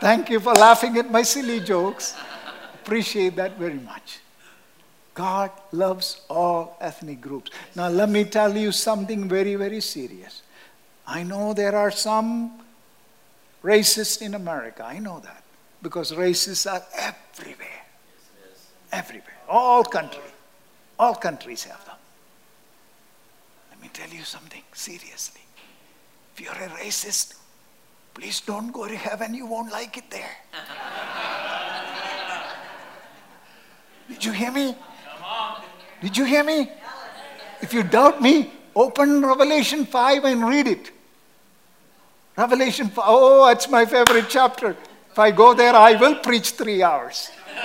[0.00, 2.14] Thank you for laughing at my silly jokes.
[2.82, 4.20] Appreciate that very much.
[5.14, 7.50] God loves all ethnic groups.
[7.74, 10.42] Now, let me tell you something very, very serious.
[11.06, 12.60] I know there are some
[13.62, 14.84] racists in America.
[14.84, 15.42] I know that
[15.82, 17.84] because racists are everywhere.
[18.92, 19.38] Everywhere.
[19.48, 20.24] All countries.
[20.98, 21.93] All countries have them.
[23.94, 25.42] Let me tell you something seriously.
[26.34, 27.34] If you're a racist,
[28.12, 29.34] please don't go to heaven.
[29.34, 30.36] You won't like it there.
[34.08, 34.74] Did you hear me?
[36.02, 36.72] Did you hear me?
[37.60, 40.90] If you doubt me, open Revelation 5 and read it.
[42.36, 43.04] Revelation 5.
[43.06, 44.76] Oh, that's my favorite chapter.
[45.12, 47.30] If I go there, I will preach three hours.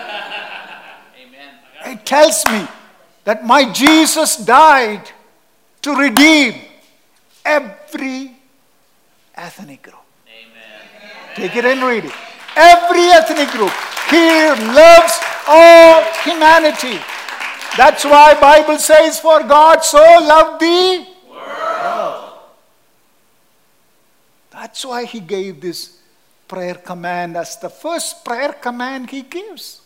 [1.19, 1.55] Amen.
[1.87, 2.67] It tells me
[3.23, 5.11] that my Jesus died
[5.81, 6.55] to redeem
[7.45, 8.35] every
[9.35, 9.95] ethnic group.
[10.27, 11.35] Amen.
[11.35, 12.13] Take it and read it.
[12.55, 13.71] Every ethnic group.
[14.09, 16.99] He loves all humanity.
[17.77, 22.33] That's why Bible says, For God so loved the world.
[24.51, 25.99] That's why he gave this
[26.47, 29.78] prayer command as the first prayer command he gives.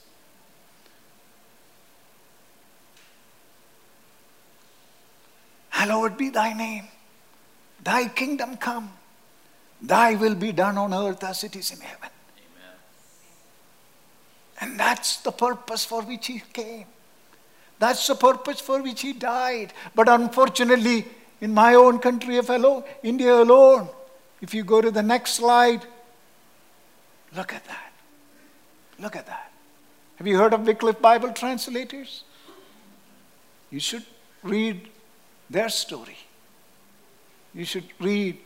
[5.73, 6.87] Hallowed be thy name.
[7.83, 8.91] Thy kingdom come.
[9.81, 12.09] Thy will be done on earth as it is in heaven.
[12.37, 12.75] Amen.
[14.61, 16.85] And that's the purpose for which he came.
[17.79, 19.73] That's the purpose for which he died.
[19.95, 21.05] But unfortunately,
[21.41, 23.89] in my own country of alone, India alone,
[24.41, 25.81] if you go to the next slide,
[27.35, 27.93] look at that.
[28.99, 29.51] Look at that.
[30.17, 32.23] Have you heard of Wycliffe Bible translators?
[33.71, 34.05] You should
[34.43, 34.92] read
[35.49, 36.17] their story.
[37.53, 38.37] You should read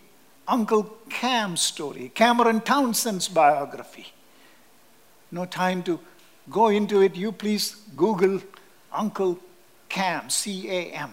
[0.47, 4.07] Uncle Cam's story, Cameron Townsend's biography.
[5.31, 5.99] No time to
[6.49, 7.15] go into it.
[7.15, 8.41] You please Google
[8.91, 9.39] Uncle
[9.89, 11.11] Cam, C A M,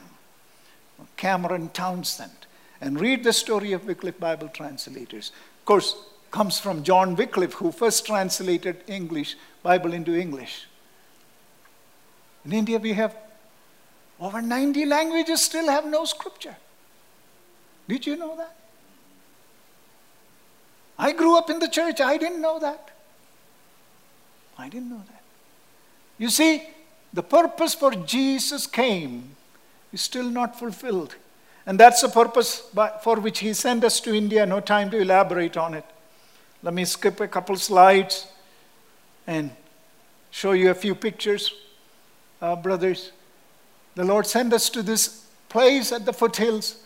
[1.17, 2.47] Cameron Townsend,
[2.81, 5.33] and read the story of Wycliffe Bible translators.
[5.61, 5.97] Of course,
[6.31, 10.67] comes from John Wycliffe, who first translated English Bible into English.
[12.45, 13.17] In India, we have
[14.21, 16.57] over 90 languages still have no scripture.
[17.89, 18.55] Did you know that?
[20.99, 22.01] I grew up in the church.
[22.01, 22.91] I didn't know that.
[24.57, 25.23] I didn't know that.
[26.19, 26.63] You see,
[27.13, 29.35] the purpose for Jesus came
[29.93, 31.17] is still not fulfilled.
[31.67, 32.63] And that's the purpose
[33.03, 34.47] for which he sent us to India.
[34.47, 35.85] No time to elaborate on it.
[36.63, 38.27] Let me skip a couple slides
[39.27, 39.51] and
[40.31, 41.55] show you a few pictures,
[42.41, 43.13] uh, brothers.
[43.95, 46.77] The Lord sent us to this place at the foothills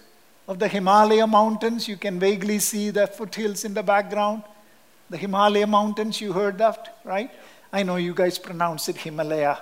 [0.46, 1.88] of the Himalaya mountains.
[1.88, 4.42] You can vaguely see the foothills in the background.
[5.10, 7.30] The Himalaya mountains, you heard that, right?
[7.72, 9.58] I know you guys pronounce it Himalaya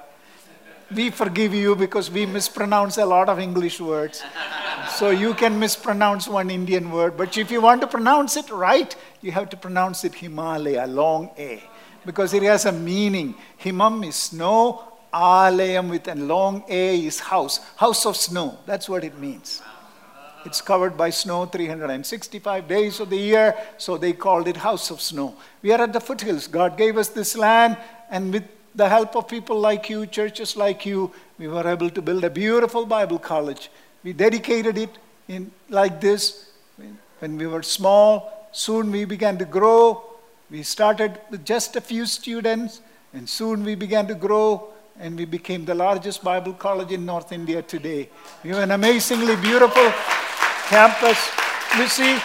[0.95, 4.23] we forgive you because we mispronounce a lot of English words.
[4.89, 8.95] so you can mispronounce one Indian word, but if you want to pronounce it right,
[9.21, 11.63] you have to pronounce it Himalaya, long A,
[12.05, 13.35] because it has a meaning.
[13.61, 14.85] Himam is snow,
[15.17, 18.59] Alayam with a long A is house, house of snow.
[18.67, 19.63] That's what it means.
[20.45, 25.01] It's covered by snow 365 days of the year, so they called it House of
[25.01, 25.35] Snow.
[25.63, 26.47] We are at the foothills.
[26.47, 27.79] God gave us this land,
[28.11, 28.45] and with
[28.75, 32.31] the help of people like you, churches like you, we were able to build a
[32.31, 33.71] beautiful Bible college.
[34.05, 34.91] We dedicated it
[35.29, 36.51] in like this
[37.19, 38.49] when we were small.
[38.53, 40.05] Soon we began to grow.
[40.51, 42.83] We started with just a few students,
[43.15, 44.69] and soon we began to grow,
[44.99, 48.09] and we became the largest Bible college in North India today.
[48.43, 49.93] We have an amazingly beautiful
[50.69, 51.31] campus.
[51.79, 52.19] You see,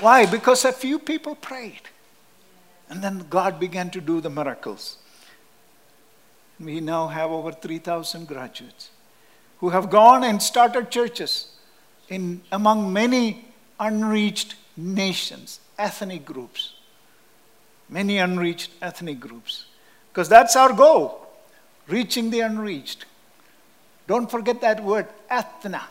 [0.00, 0.26] why?
[0.26, 1.82] Because a few people prayed.
[2.88, 4.98] And then God began to do the miracles.
[6.58, 8.90] We now have over 3,000 graduates
[9.58, 11.48] who have gone and started churches
[12.08, 13.46] in, among many
[13.78, 16.72] unreached nations, ethnic groups.
[17.88, 19.66] many unreached ethnic groups.
[20.16, 21.28] Because that's our goal
[21.88, 23.04] reaching the unreached.
[24.06, 25.82] Don't forget that word, ethna.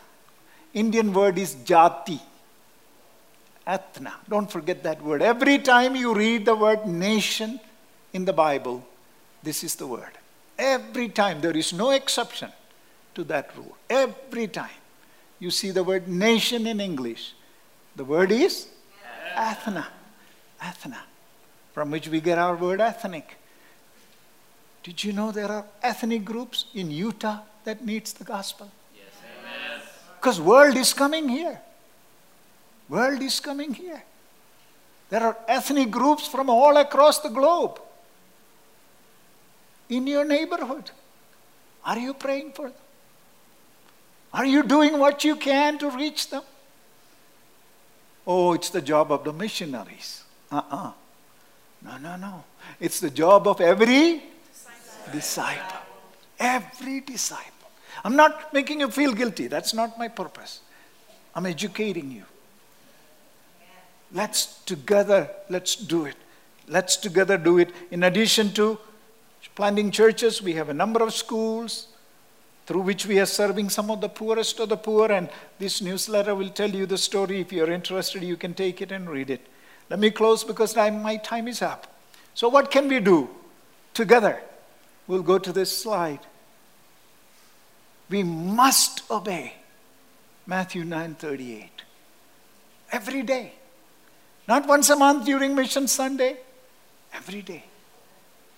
[0.73, 2.19] Indian word is jati.
[3.67, 4.13] Ethna.
[4.27, 5.21] Don't forget that word.
[5.21, 7.59] Every time you read the word nation
[8.13, 8.83] in the Bible,
[9.43, 10.17] this is the word.
[10.57, 11.39] Every time.
[11.39, 12.51] There is no exception
[13.13, 13.77] to that rule.
[13.87, 14.79] Every time
[15.37, 17.35] you see the word nation in English,
[17.95, 18.69] the word is
[19.35, 19.85] ethna.
[20.59, 20.97] Ethna.
[21.75, 23.37] From which we get our word ethnic.
[24.85, 28.69] Did you know there are ethnic groups in Utah that needs the gospel?
[28.95, 29.81] Yes.
[30.15, 31.59] Because world is coming here.
[32.87, 34.03] World is coming here.
[35.09, 37.81] There are ethnic groups from all across the globe
[39.89, 40.91] in your neighborhood.
[41.83, 42.85] Are you praying for them?
[44.35, 46.43] Are you doing what you can to reach them?
[48.27, 50.23] Oh, it's the job of the missionaries.
[50.51, 50.77] Uh uh-uh.
[50.77, 50.91] uh
[51.81, 52.43] No, no, no.
[52.79, 54.34] It's the job of every
[55.11, 55.79] disciple.
[56.39, 57.69] Every disciple.
[58.03, 59.47] I'm not making you feel guilty.
[59.47, 60.61] That's not my purpose.
[61.33, 62.23] I'm educating you.
[64.11, 66.15] Let's together, let's do it.
[66.67, 67.71] Let's together do it.
[67.91, 68.79] In addition to
[69.55, 71.87] planting churches, we have a number of schools
[72.65, 75.11] through which we are serving some of the poorest of the poor.
[75.11, 75.29] And
[75.59, 77.41] this newsletter will tell you the story.
[77.41, 79.45] If you're interested, you can take it and read it.
[79.89, 81.87] Let me close because my time is up.
[82.33, 83.29] So, what can we do
[83.93, 84.41] together?
[85.07, 86.19] We'll go to this slide.
[88.09, 89.53] We must obey
[90.45, 91.83] Matthew 9:38
[92.91, 93.53] every day.
[94.47, 96.37] Not once a month during Mission Sunday,
[97.13, 97.63] every day.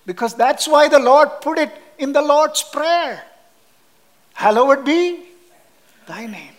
[0.05, 3.23] Because that's why the Lord put it in the Lord's Prayer.
[4.33, 5.25] Hallowed be
[6.05, 6.55] thy name.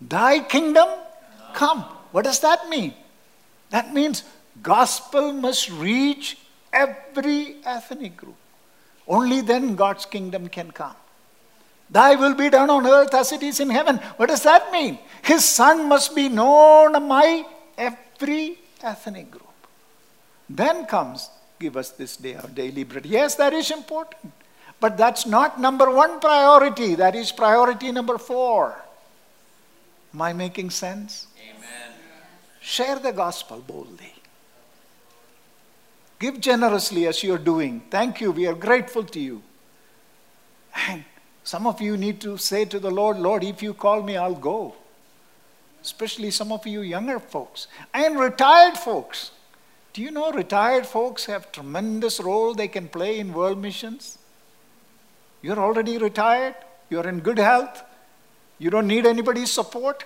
[0.00, 0.88] Thy kingdom
[1.54, 1.80] come.
[2.12, 2.94] What does that mean?
[3.70, 4.22] That means
[4.62, 6.38] gospel must reach
[6.82, 8.36] every ethnic group.
[9.06, 10.96] Only then God's kingdom can come.
[11.90, 13.96] Thy will be done on earth as it is in heaven.
[14.16, 14.98] What does that mean?
[15.22, 17.46] His son must be known among
[17.78, 19.44] every ethnic group.
[20.48, 23.06] Then comes, give us this day our daily bread.
[23.06, 24.32] Yes, that is important.
[24.80, 26.94] But that's not number one priority.
[26.94, 28.76] That is priority number four.
[30.14, 31.26] Am I making sense?
[31.36, 31.92] Amen.
[32.60, 34.17] Share the gospel boldly.
[36.18, 37.82] Give generously as you're doing.
[37.90, 38.32] Thank you.
[38.32, 39.42] We are grateful to you.
[40.88, 41.04] And
[41.44, 44.34] some of you need to say to the Lord, Lord, if you call me, I'll
[44.34, 44.74] go.
[45.82, 49.30] Especially some of you younger folks and retired folks.
[49.92, 54.18] Do you know retired folks have tremendous role they can play in world missions?
[55.40, 56.56] You're already retired,
[56.90, 57.82] you're in good health,
[58.58, 60.04] you don't need anybody's support.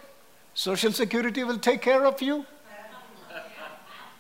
[0.55, 2.45] Social Security will take care of you.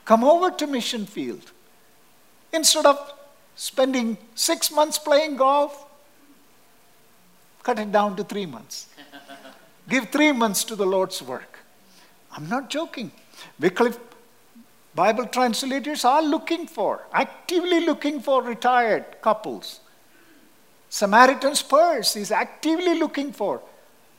[0.04, 1.52] Come over to mission field.
[2.52, 3.12] Instead of
[3.54, 5.86] spending six months playing golf,
[7.62, 8.88] Cut it down to three months.
[9.88, 11.60] Give three months to the Lord's work.
[12.32, 13.12] I'm not joking.
[13.60, 13.98] Wycliffe
[14.94, 19.80] Bible translators are looking for, actively looking for retired couples.
[20.90, 23.62] Samaritan's Purse is actively looking for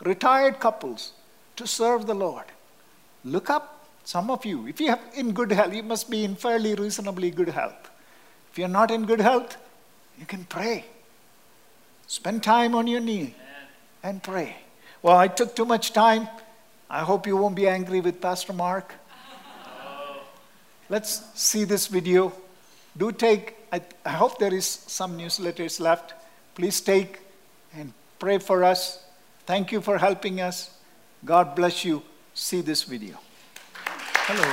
[0.02, 1.12] retired couples
[1.58, 2.46] to serve the Lord.
[3.24, 4.66] Look up, some of you.
[4.68, 7.92] If you are in good health, you must be in fairly reasonably good health.
[8.54, 9.58] If you're not in good health,
[10.20, 10.86] you can pray.
[12.06, 13.34] Spend time on your knee
[14.04, 14.58] and pray.
[15.02, 16.28] Well, I took too much time.
[16.88, 18.94] I hope you won't be angry with Pastor Mark.
[20.88, 22.32] Let's see this video.
[22.96, 26.14] Do take, I, I hope there is some newsletters left.
[26.54, 27.22] Please take
[27.76, 29.04] and pray for us.
[29.48, 30.70] Thank you for helping us.
[31.26, 32.04] God bless you.
[32.36, 33.18] See this video.
[34.28, 34.46] Hello,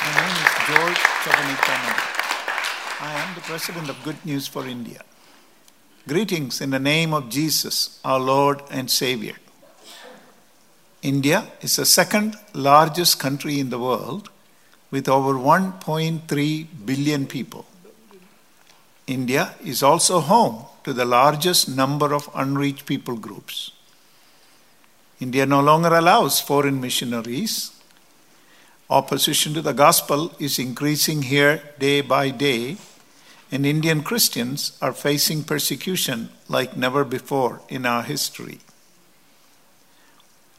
[0.00, 2.21] my name is George Chavanikamannil.
[3.02, 5.00] I am the president of Good News for India.
[6.06, 9.34] Greetings in the name of Jesus, our Lord and Savior.
[11.02, 14.30] India is the second largest country in the world
[14.92, 17.66] with over 1.3 billion people.
[19.08, 23.72] India is also home to the largest number of unreached people groups.
[25.18, 27.72] India no longer allows foreign missionaries.
[28.88, 32.76] Opposition to the gospel is increasing here day by day
[33.52, 38.60] and Indian Christians are facing persecution like never before in our history.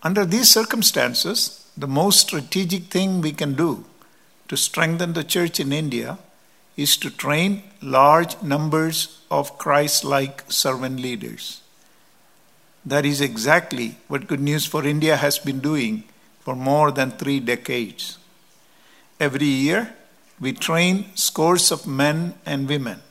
[0.04, 3.86] Under these circumstances, the most strategic thing we can do
[4.48, 6.20] to strengthen the church in India
[6.78, 11.62] is to train large numbers of Christ like servant leaders.
[12.86, 16.04] That is exactly what Good News for India has been doing
[16.42, 18.18] for more than three decades.
[19.20, 19.96] Every year,
[20.40, 23.02] we train scores of men and women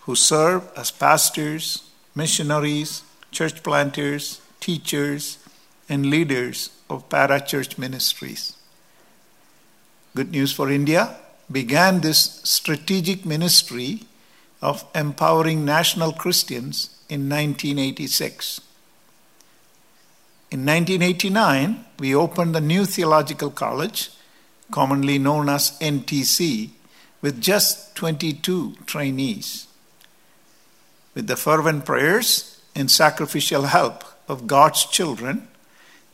[0.00, 5.38] who serve as pastors, missionaries, church planters, teachers,
[5.88, 8.56] and leaders of parachurch ministries.
[10.14, 11.16] Good news for India
[11.50, 14.02] began this strategic ministry
[14.60, 18.60] of empowering national Christians in 1986.
[20.50, 24.10] In 1989, we opened the new theological college,
[24.70, 26.70] commonly known as NTC,
[27.20, 29.66] with just 22 trainees.
[31.14, 35.48] With the fervent prayers and sacrificial help of God's children,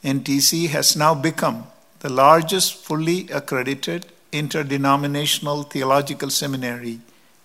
[0.03, 1.67] NTC has now become
[2.01, 7.01] the largest fully accredited interdenominational theological seminary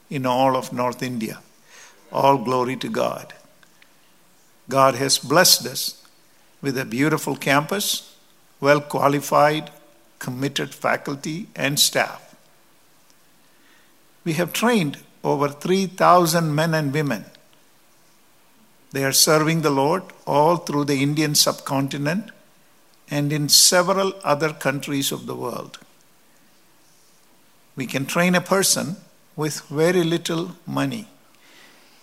[0.09, 1.39] in all of North India.
[2.11, 3.33] All glory to God.
[4.67, 6.03] God has blessed us
[6.61, 8.15] with a beautiful campus,
[8.59, 9.71] well qualified,
[10.19, 12.35] committed faculty and staff.
[14.23, 17.25] We have trained over 3,000 men and women.
[18.91, 22.31] They are serving the Lord all through the Indian subcontinent
[23.09, 25.79] and in several other countries of the world.
[27.75, 28.97] We can train a person
[29.35, 31.07] with very little money.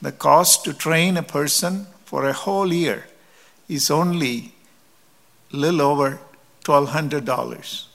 [0.01, 3.07] The cost to train a person for a whole year
[3.69, 4.55] is only
[5.53, 6.19] little over
[6.65, 7.87] $1,200.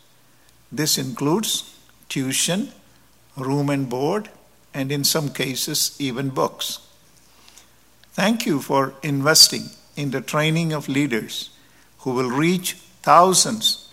[0.71, 1.75] This includes
[2.07, 2.71] tuition,
[3.35, 4.29] room and board,
[4.73, 6.79] and in some cases, even books.
[8.13, 11.49] Thank you for investing in the training of leaders
[11.99, 13.89] who will reach thousands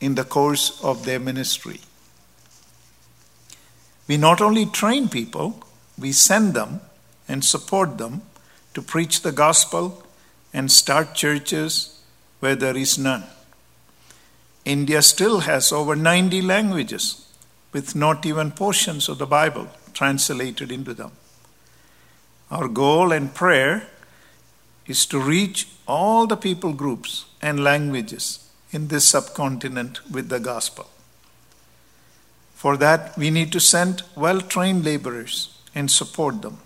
[0.00, 1.80] in the course of their ministry.
[4.08, 5.64] We not only train people,
[5.98, 6.80] we send them
[7.28, 8.22] and support them
[8.74, 10.04] to preach the gospel
[10.52, 12.00] and start churches
[12.40, 13.24] where there is none.
[14.66, 17.24] India still has over 90 languages
[17.72, 21.12] with not even portions of the Bible translated into them.
[22.50, 23.86] Our goal and prayer
[24.86, 30.90] is to reach all the people groups and languages in this subcontinent with the gospel.
[32.56, 36.58] For that, we need to send well trained laborers and support them.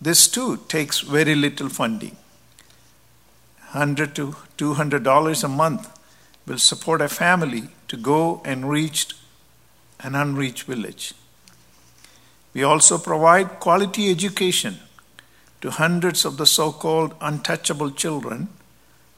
[0.00, 2.16] This too takes very little funding.
[3.72, 5.88] 100 to 200 dollars a month
[6.50, 9.14] will support a family to go and reach
[10.00, 11.14] an unreached village.
[12.52, 14.80] We also provide quality education
[15.60, 18.48] to hundreds of the so called untouchable children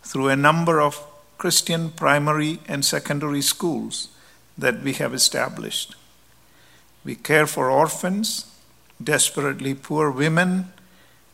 [0.03, 1.03] through a number of
[1.39, 4.09] Christian primary and secondary schools
[4.59, 5.95] that we have established.
[7.03, 8.45] We care for orphans,
[9.03, 10.71] desperately poor women,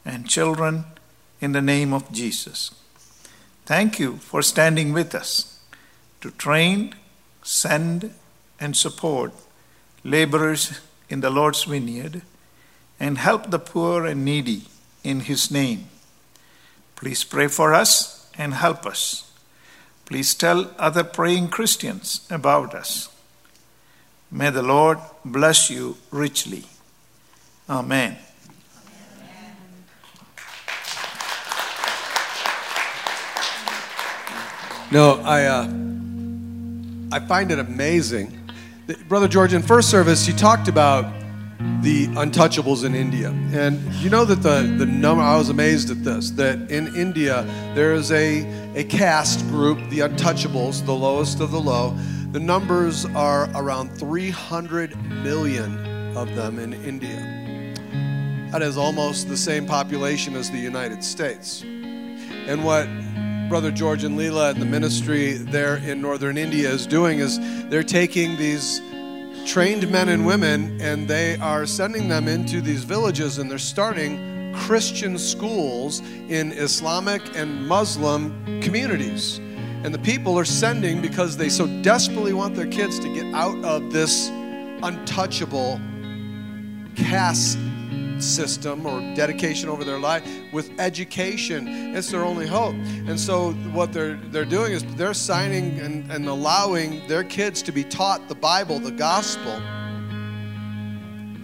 [0.05, 0.85] and children
[1.41, 2.71] in the name of Jesus.
[3.67, 5.58] Thank you for standing with us
[6.21, 6.95] to train,
[7.43, 8.13] send,
[8.61, 9.33] and support
[10.05, 12.23] laborers in the Lord's vineyard
[13.01, 14.63] and help the poor and needy
[15.05, 15.87] in His name.
[16.97, 19.31] Please pray for us and help us.
[20.05, 23.09] Please tell other praying Christians about us.
[24.31, 26.65] May the Lord bless you richly.
[27.69, 28.17] Amen.
[34.91, 35.69] No, I, uh,
[37.11, 38.39] I find it amazing.
[39.09, 41.11] Brother George, in first service, you talked about
[41.81, 43.31] the untouchables in India.
[43.53, 47.45] And you know that the, the number, I was amazed at this, that in India
[47.75, 48.45] there is a,
[48.75, 51.97] a caste group, the untouchables, the lowest of the low.
[52.33, 57.25] The numbers are around 300 million of them in India.
[58.53, 61.63] That is almost the same population as the United States.
[61.63, 62.87] And what
[63.49, 67.39] Brother George and Leela and the ministry there in northern India is doing is
[67.71, 68.83] they're taking these
[69.47, 74.53] trained men and women and they are sending them into these villages and they're starting
[74.55, 79.39] Christian schools in Islamic and Muslim communities.
[79.83, 83.65] And the people are sending because they so desperately want their kids to get out
[83.65, 84.29] of this
[84.83, 85.81] untouchable
[86.97, 87.59] caste
[88.23, 91.95] system or dedication over their life with education.
[91.97, 92.75] It's their only hope.
[92.75, 97.73] And so what they're they're doing is they're signing and, and allowing their kids to
[97.73, 99.55] be taught the Bible, the gospel,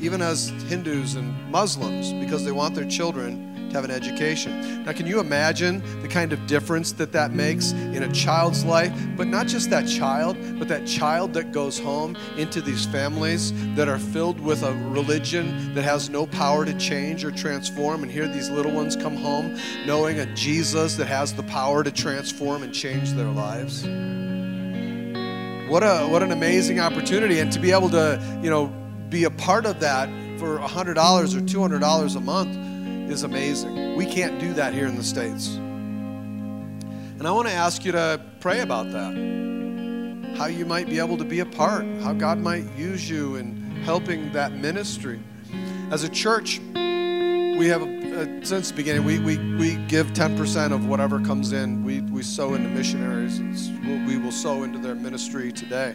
[0.00, 4.84] even as Hindus and Muslims, because they want their children have an education.
[4.84, 8.92] Now, can you imagine the kind of difference that that makes in a child's life?
[9.16, 13.88] But not just that child, but that child that goes home into these families that
[13.88, 18.02] are filled with a religion that has no power to change or transform.
[18.04, 21.90] And here these little ones come home knowing a Jesus that has the power to
[21.90, 23.82] transform and change their lives.
[25.68, 28.66] What a what an amazing opportunity and to be able to, you know,
[29.08, 30.08] be a part of that
[30.38, 32.73] for $100 or $200 a month
[33.10, 33.96] is amazing.
[33.96, 35.48] We can't do that here in the States.
[37.24, 40.34] And I want to ask you to pray about that.
[40.36, 43.62] How you might be able to be a part, how God might use you in
[43.84, 45.20] helping that ministry.
[45.90, 50.86] As a church, we have, a, since the beginning, we, we, we give 10% of
[50.86, 51.84] whatever comes in.
[51.84, 55.94] We, we sow into missionaries, and we will sow into their ministry today.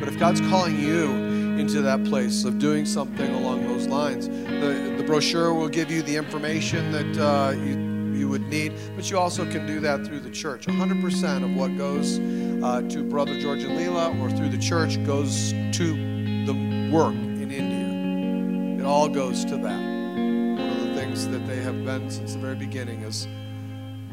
[0.00, 1.10] But if God's calling you
[1.58, 6.02] into that place of doing something along those lines, the, the brochure will give you
[6.02, 7.86] the information that uh, you
[8.16, 10.66] you would need, but you also can do that through the church.
[10.66, 15.52] 100% of what goes uh, to Brother George and Leela or through the church goes
[15.52, 18.82] to the work in India.
[18.82, 19.78] It all goes to that.
[19.78, 23.28] One of the things that they have been since the very beginning is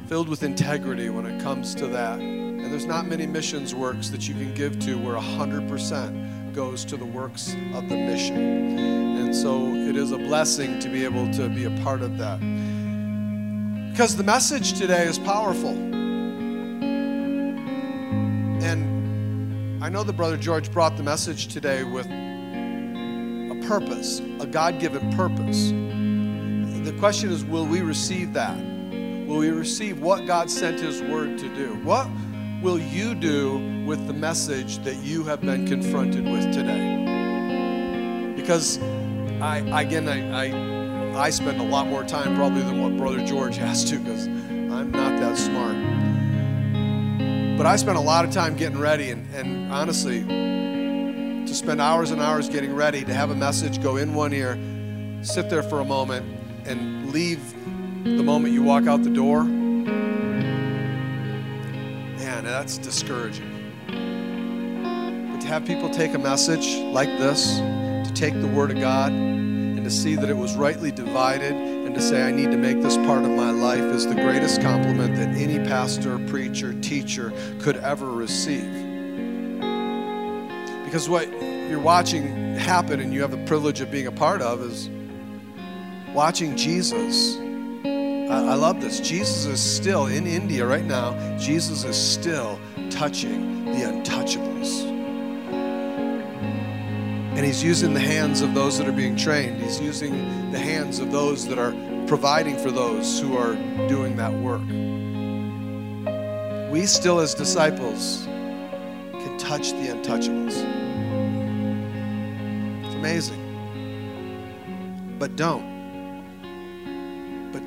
[0.07, 2.19] filled with integrity when it comes to that.
[2.19, 6.95] And there's not many missions works that you can give to where 100% goes to
[6.97, 8.77] the works of the mission.
[8.77, 12.39] And so it is a blessing to be able to be a part of that.
[13.91, 15.75] Because the message today is powerful.
[18.63, 24.79] And I know that Brother George brought the message today with a purpose, a God
[24.79, 25.69] given purpose.
[26.85, 28.57] The question is will we receive that?
[29.27, 31.75] Will we receive what God sent His Word to do?
[31.83, 32.07] What
[32.64, 38.34] will you do with the message that you have been confronted with today?
[38.38, 38.82] Because
[39.41, 40.74] I, again, I, I
[41.26, 44.91] I spend a lot more time probably than what Brother George has to because I'm
[44.91, 45.76] not that smart.
[47.57, 52.11] But I spend a lot of time getting ready, and, and honestly, to spend hours
[52.11, 54.57] and hours getting ready to have a message go in one ear,
[55.22, 56.26] sit there for a moment,
[56.66, 57.53] and leave
[58.05, 59.43] the moment you walk out the door,
[62.43, 63.49] man, that's discouraging.
[63.87, 69.13] But to have people take a message like this, to take the Word of God,
[69.13, 72.81] and to see that it was rightly divided and to say, I need to make
[72.81, 77.77] this part of my life is the greatest compliment that any pastor, preacher, teacher could
[77.77, 78.71] ever receive.
[80.83, 81.31] Because what
[81.69, 84.89] you're watching happen and you have the privilege of being a part of is
[86.13, 87.37] watching Jesus.
[88.34, 88.99] I, I love this.
[88.99, 92.59] Jesus is still in India right now, Jesus is still
[92.89, 94.89] touching the untouchables.
[97.36, 99.61] And he's using the hands of those that are being trained.
[99.61, 101.73] He's using the hands of those that are
[102.07, 103.55] providing for those who are
[103.88, 104.61] doing that work.
[106.71, 110.55] We still, as disciples, can touch the untouchables.
[112.86, 113.41] It's amazing.
[115.19, 115.72] But don't.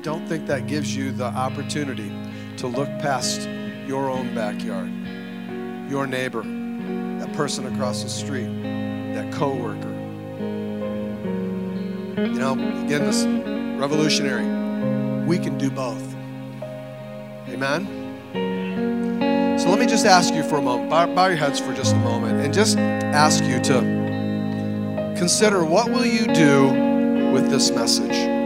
[0.07, 2.09] Don't think that gives you the opportunity
[2.55, 3.41] to look past
[3.85, 4.89] your own backyard,
[5.91, 6.43] your neighbor,
[7.19, 8.47] that person across the street
[9.15, 9.91] that coworker.
[12.21, 13.25] You know, again, this
[13.77, 14.45] revolutionary,
[15.25, 16.01] we can do both.
[17.49, 17.85] Amen?
[19.59, 21.93] So let me just ask you for a moment, bow, bow your heads for just
[21.93, 28.36] a moment, and just ask you to consider what will you do with this message?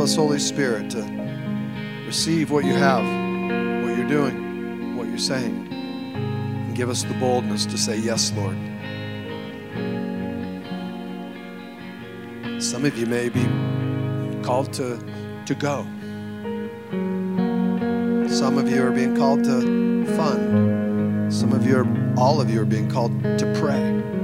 [0.00, 1.02] Us, Holy Spirit, to
[2.06, 3.02] receive what you have,
[3.82, 8.56] what you're doing, what you're saying, and give us the boldness to say, Yes, Lord.
[12.62, 13.44] Some of you may be
[14.42, 14.98] called to,
[15.46, 15.84] to go.
[18.28, 21.32] Some of you are being called to fund.
[21.32, 24.17] Some of you are, all of you are being called to pray.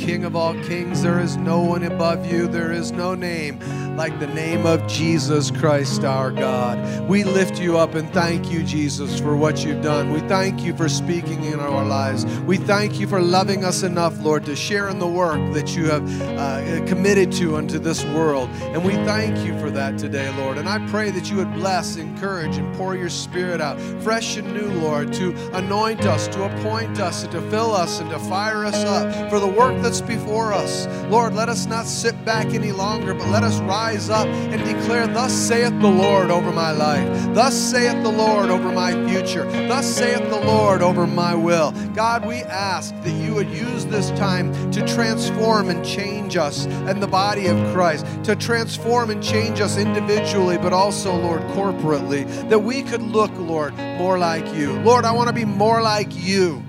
[0.00, 1.02] King of all kings.
[1.02, 2.48] There is no one above you.
[2.48, 3.58] There is no name
[4.00, 7.06] like the name of Jesus Christ our God.
[7.06, 10.10] We lift you up and thank you, Jesus, for what you've done.
[10.10, 12.24] We thank you for speaking in our lives.
[12.46, 15.90] We thank you for loving us enough, Lord, to share in the work that you
[15.90, 18.48] have uh, committed to unto this world.
[18.72, 20.56] And we thank you for that today, Lord.
[20.56, 24.50] And I pray that you would bless, encourage, and pour your spirit out, fresh and
[24.54, 28.64] new, Lord, to anoint us, to appoint us, and to fill us, and to fire
[28.64, 30.86] us up for the work that's before us.
[31.10, 34.64] Lord, let us not sit back any longer, but let us rise rise up and
[34.64, 37.34] declare, Thus saith the Lord over my life.
[37.34, 39.44] Thus saith the Lord over my future.
[39.66, 41.72] Thus saith the Lord over my will.
[41.94, 47.02] God, we ask that you would use this time to transform and change us and
[47.02, 52.60] the body of Christ, to transform and change us individually, but also, Lord, corporately, that
[52.60, 54.78] we could look, Lord, more like you.
[54.82, 56.62] Lord, I want to be more like you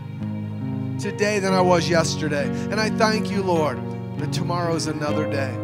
[1.00, 2.48] today than I was yesterday.
[2.72, 3.78] And I thank you, Lord,
[4.18, 5.61] that tomorrow is another day.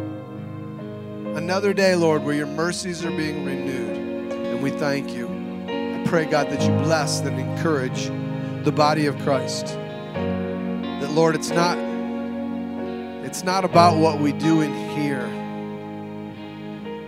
[1.38, 4.32] Another day, Lord, where your mercies are being renewed.
[4.32, 5.28] And we thank you.
[5.68, 8.10] I pray, God, that you bless and encourage
[8.64, 9.66] the body of Christ.
[9.66, 11.78] That, Lord, it's not,
[13.24, 15.30] it's not about what we do in here.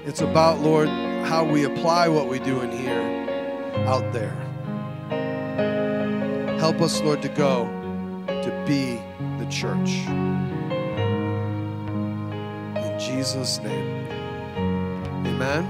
[0.06, 3.02] It's about, Lord, how we apply what we do in here
[3.88, 4.36] out there.
[6.60, 7.64] Help us, Lord, to go
[8.28, 9.00] to be
[9.42, 10.06] the church.
[12.76, 13.99] In Jesus' name.
[15.40, 15.64] Amen.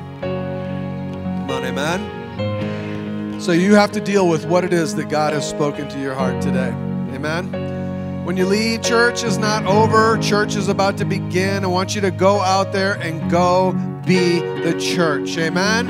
[1.46, 3.40] Come on, amen.
[3.40, 6.12] So you have to deal with what it is that God has spoken to your
[6.12, 6.70] heart today.
[7.14, 8.24] Amen.
[8.24, 10.18] When you leave, church is not over.
[10.18, 11.62] Church is about to begin.
[11.62, 13.72] I want you to go out there and go
[14.04, 15.38] be the church.
[15.38, 15.86] Amen.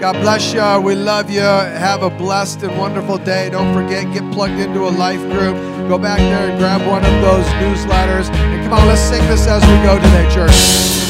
[0.00, 0.80] God bless you.
[0.80, 1.42] We love you.
[1.42, 3.50] Have a blessed and wonderful day.
[3.50, 5.54] Don't forget, get plugged into a life group.
[5.88, 8.28] Go back there and grab one of those newsletters.
[8.34, 11.05] And come on, let's sing this as we go today, church.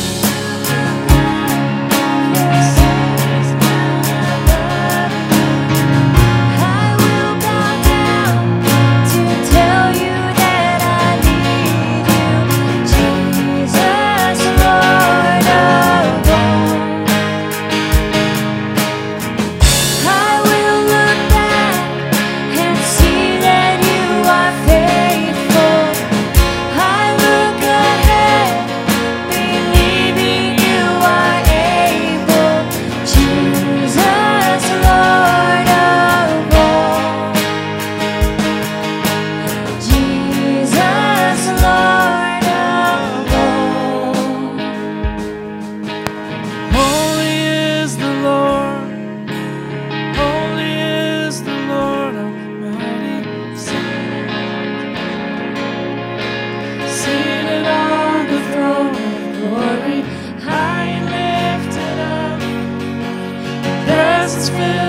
[64.49, 64.86] his.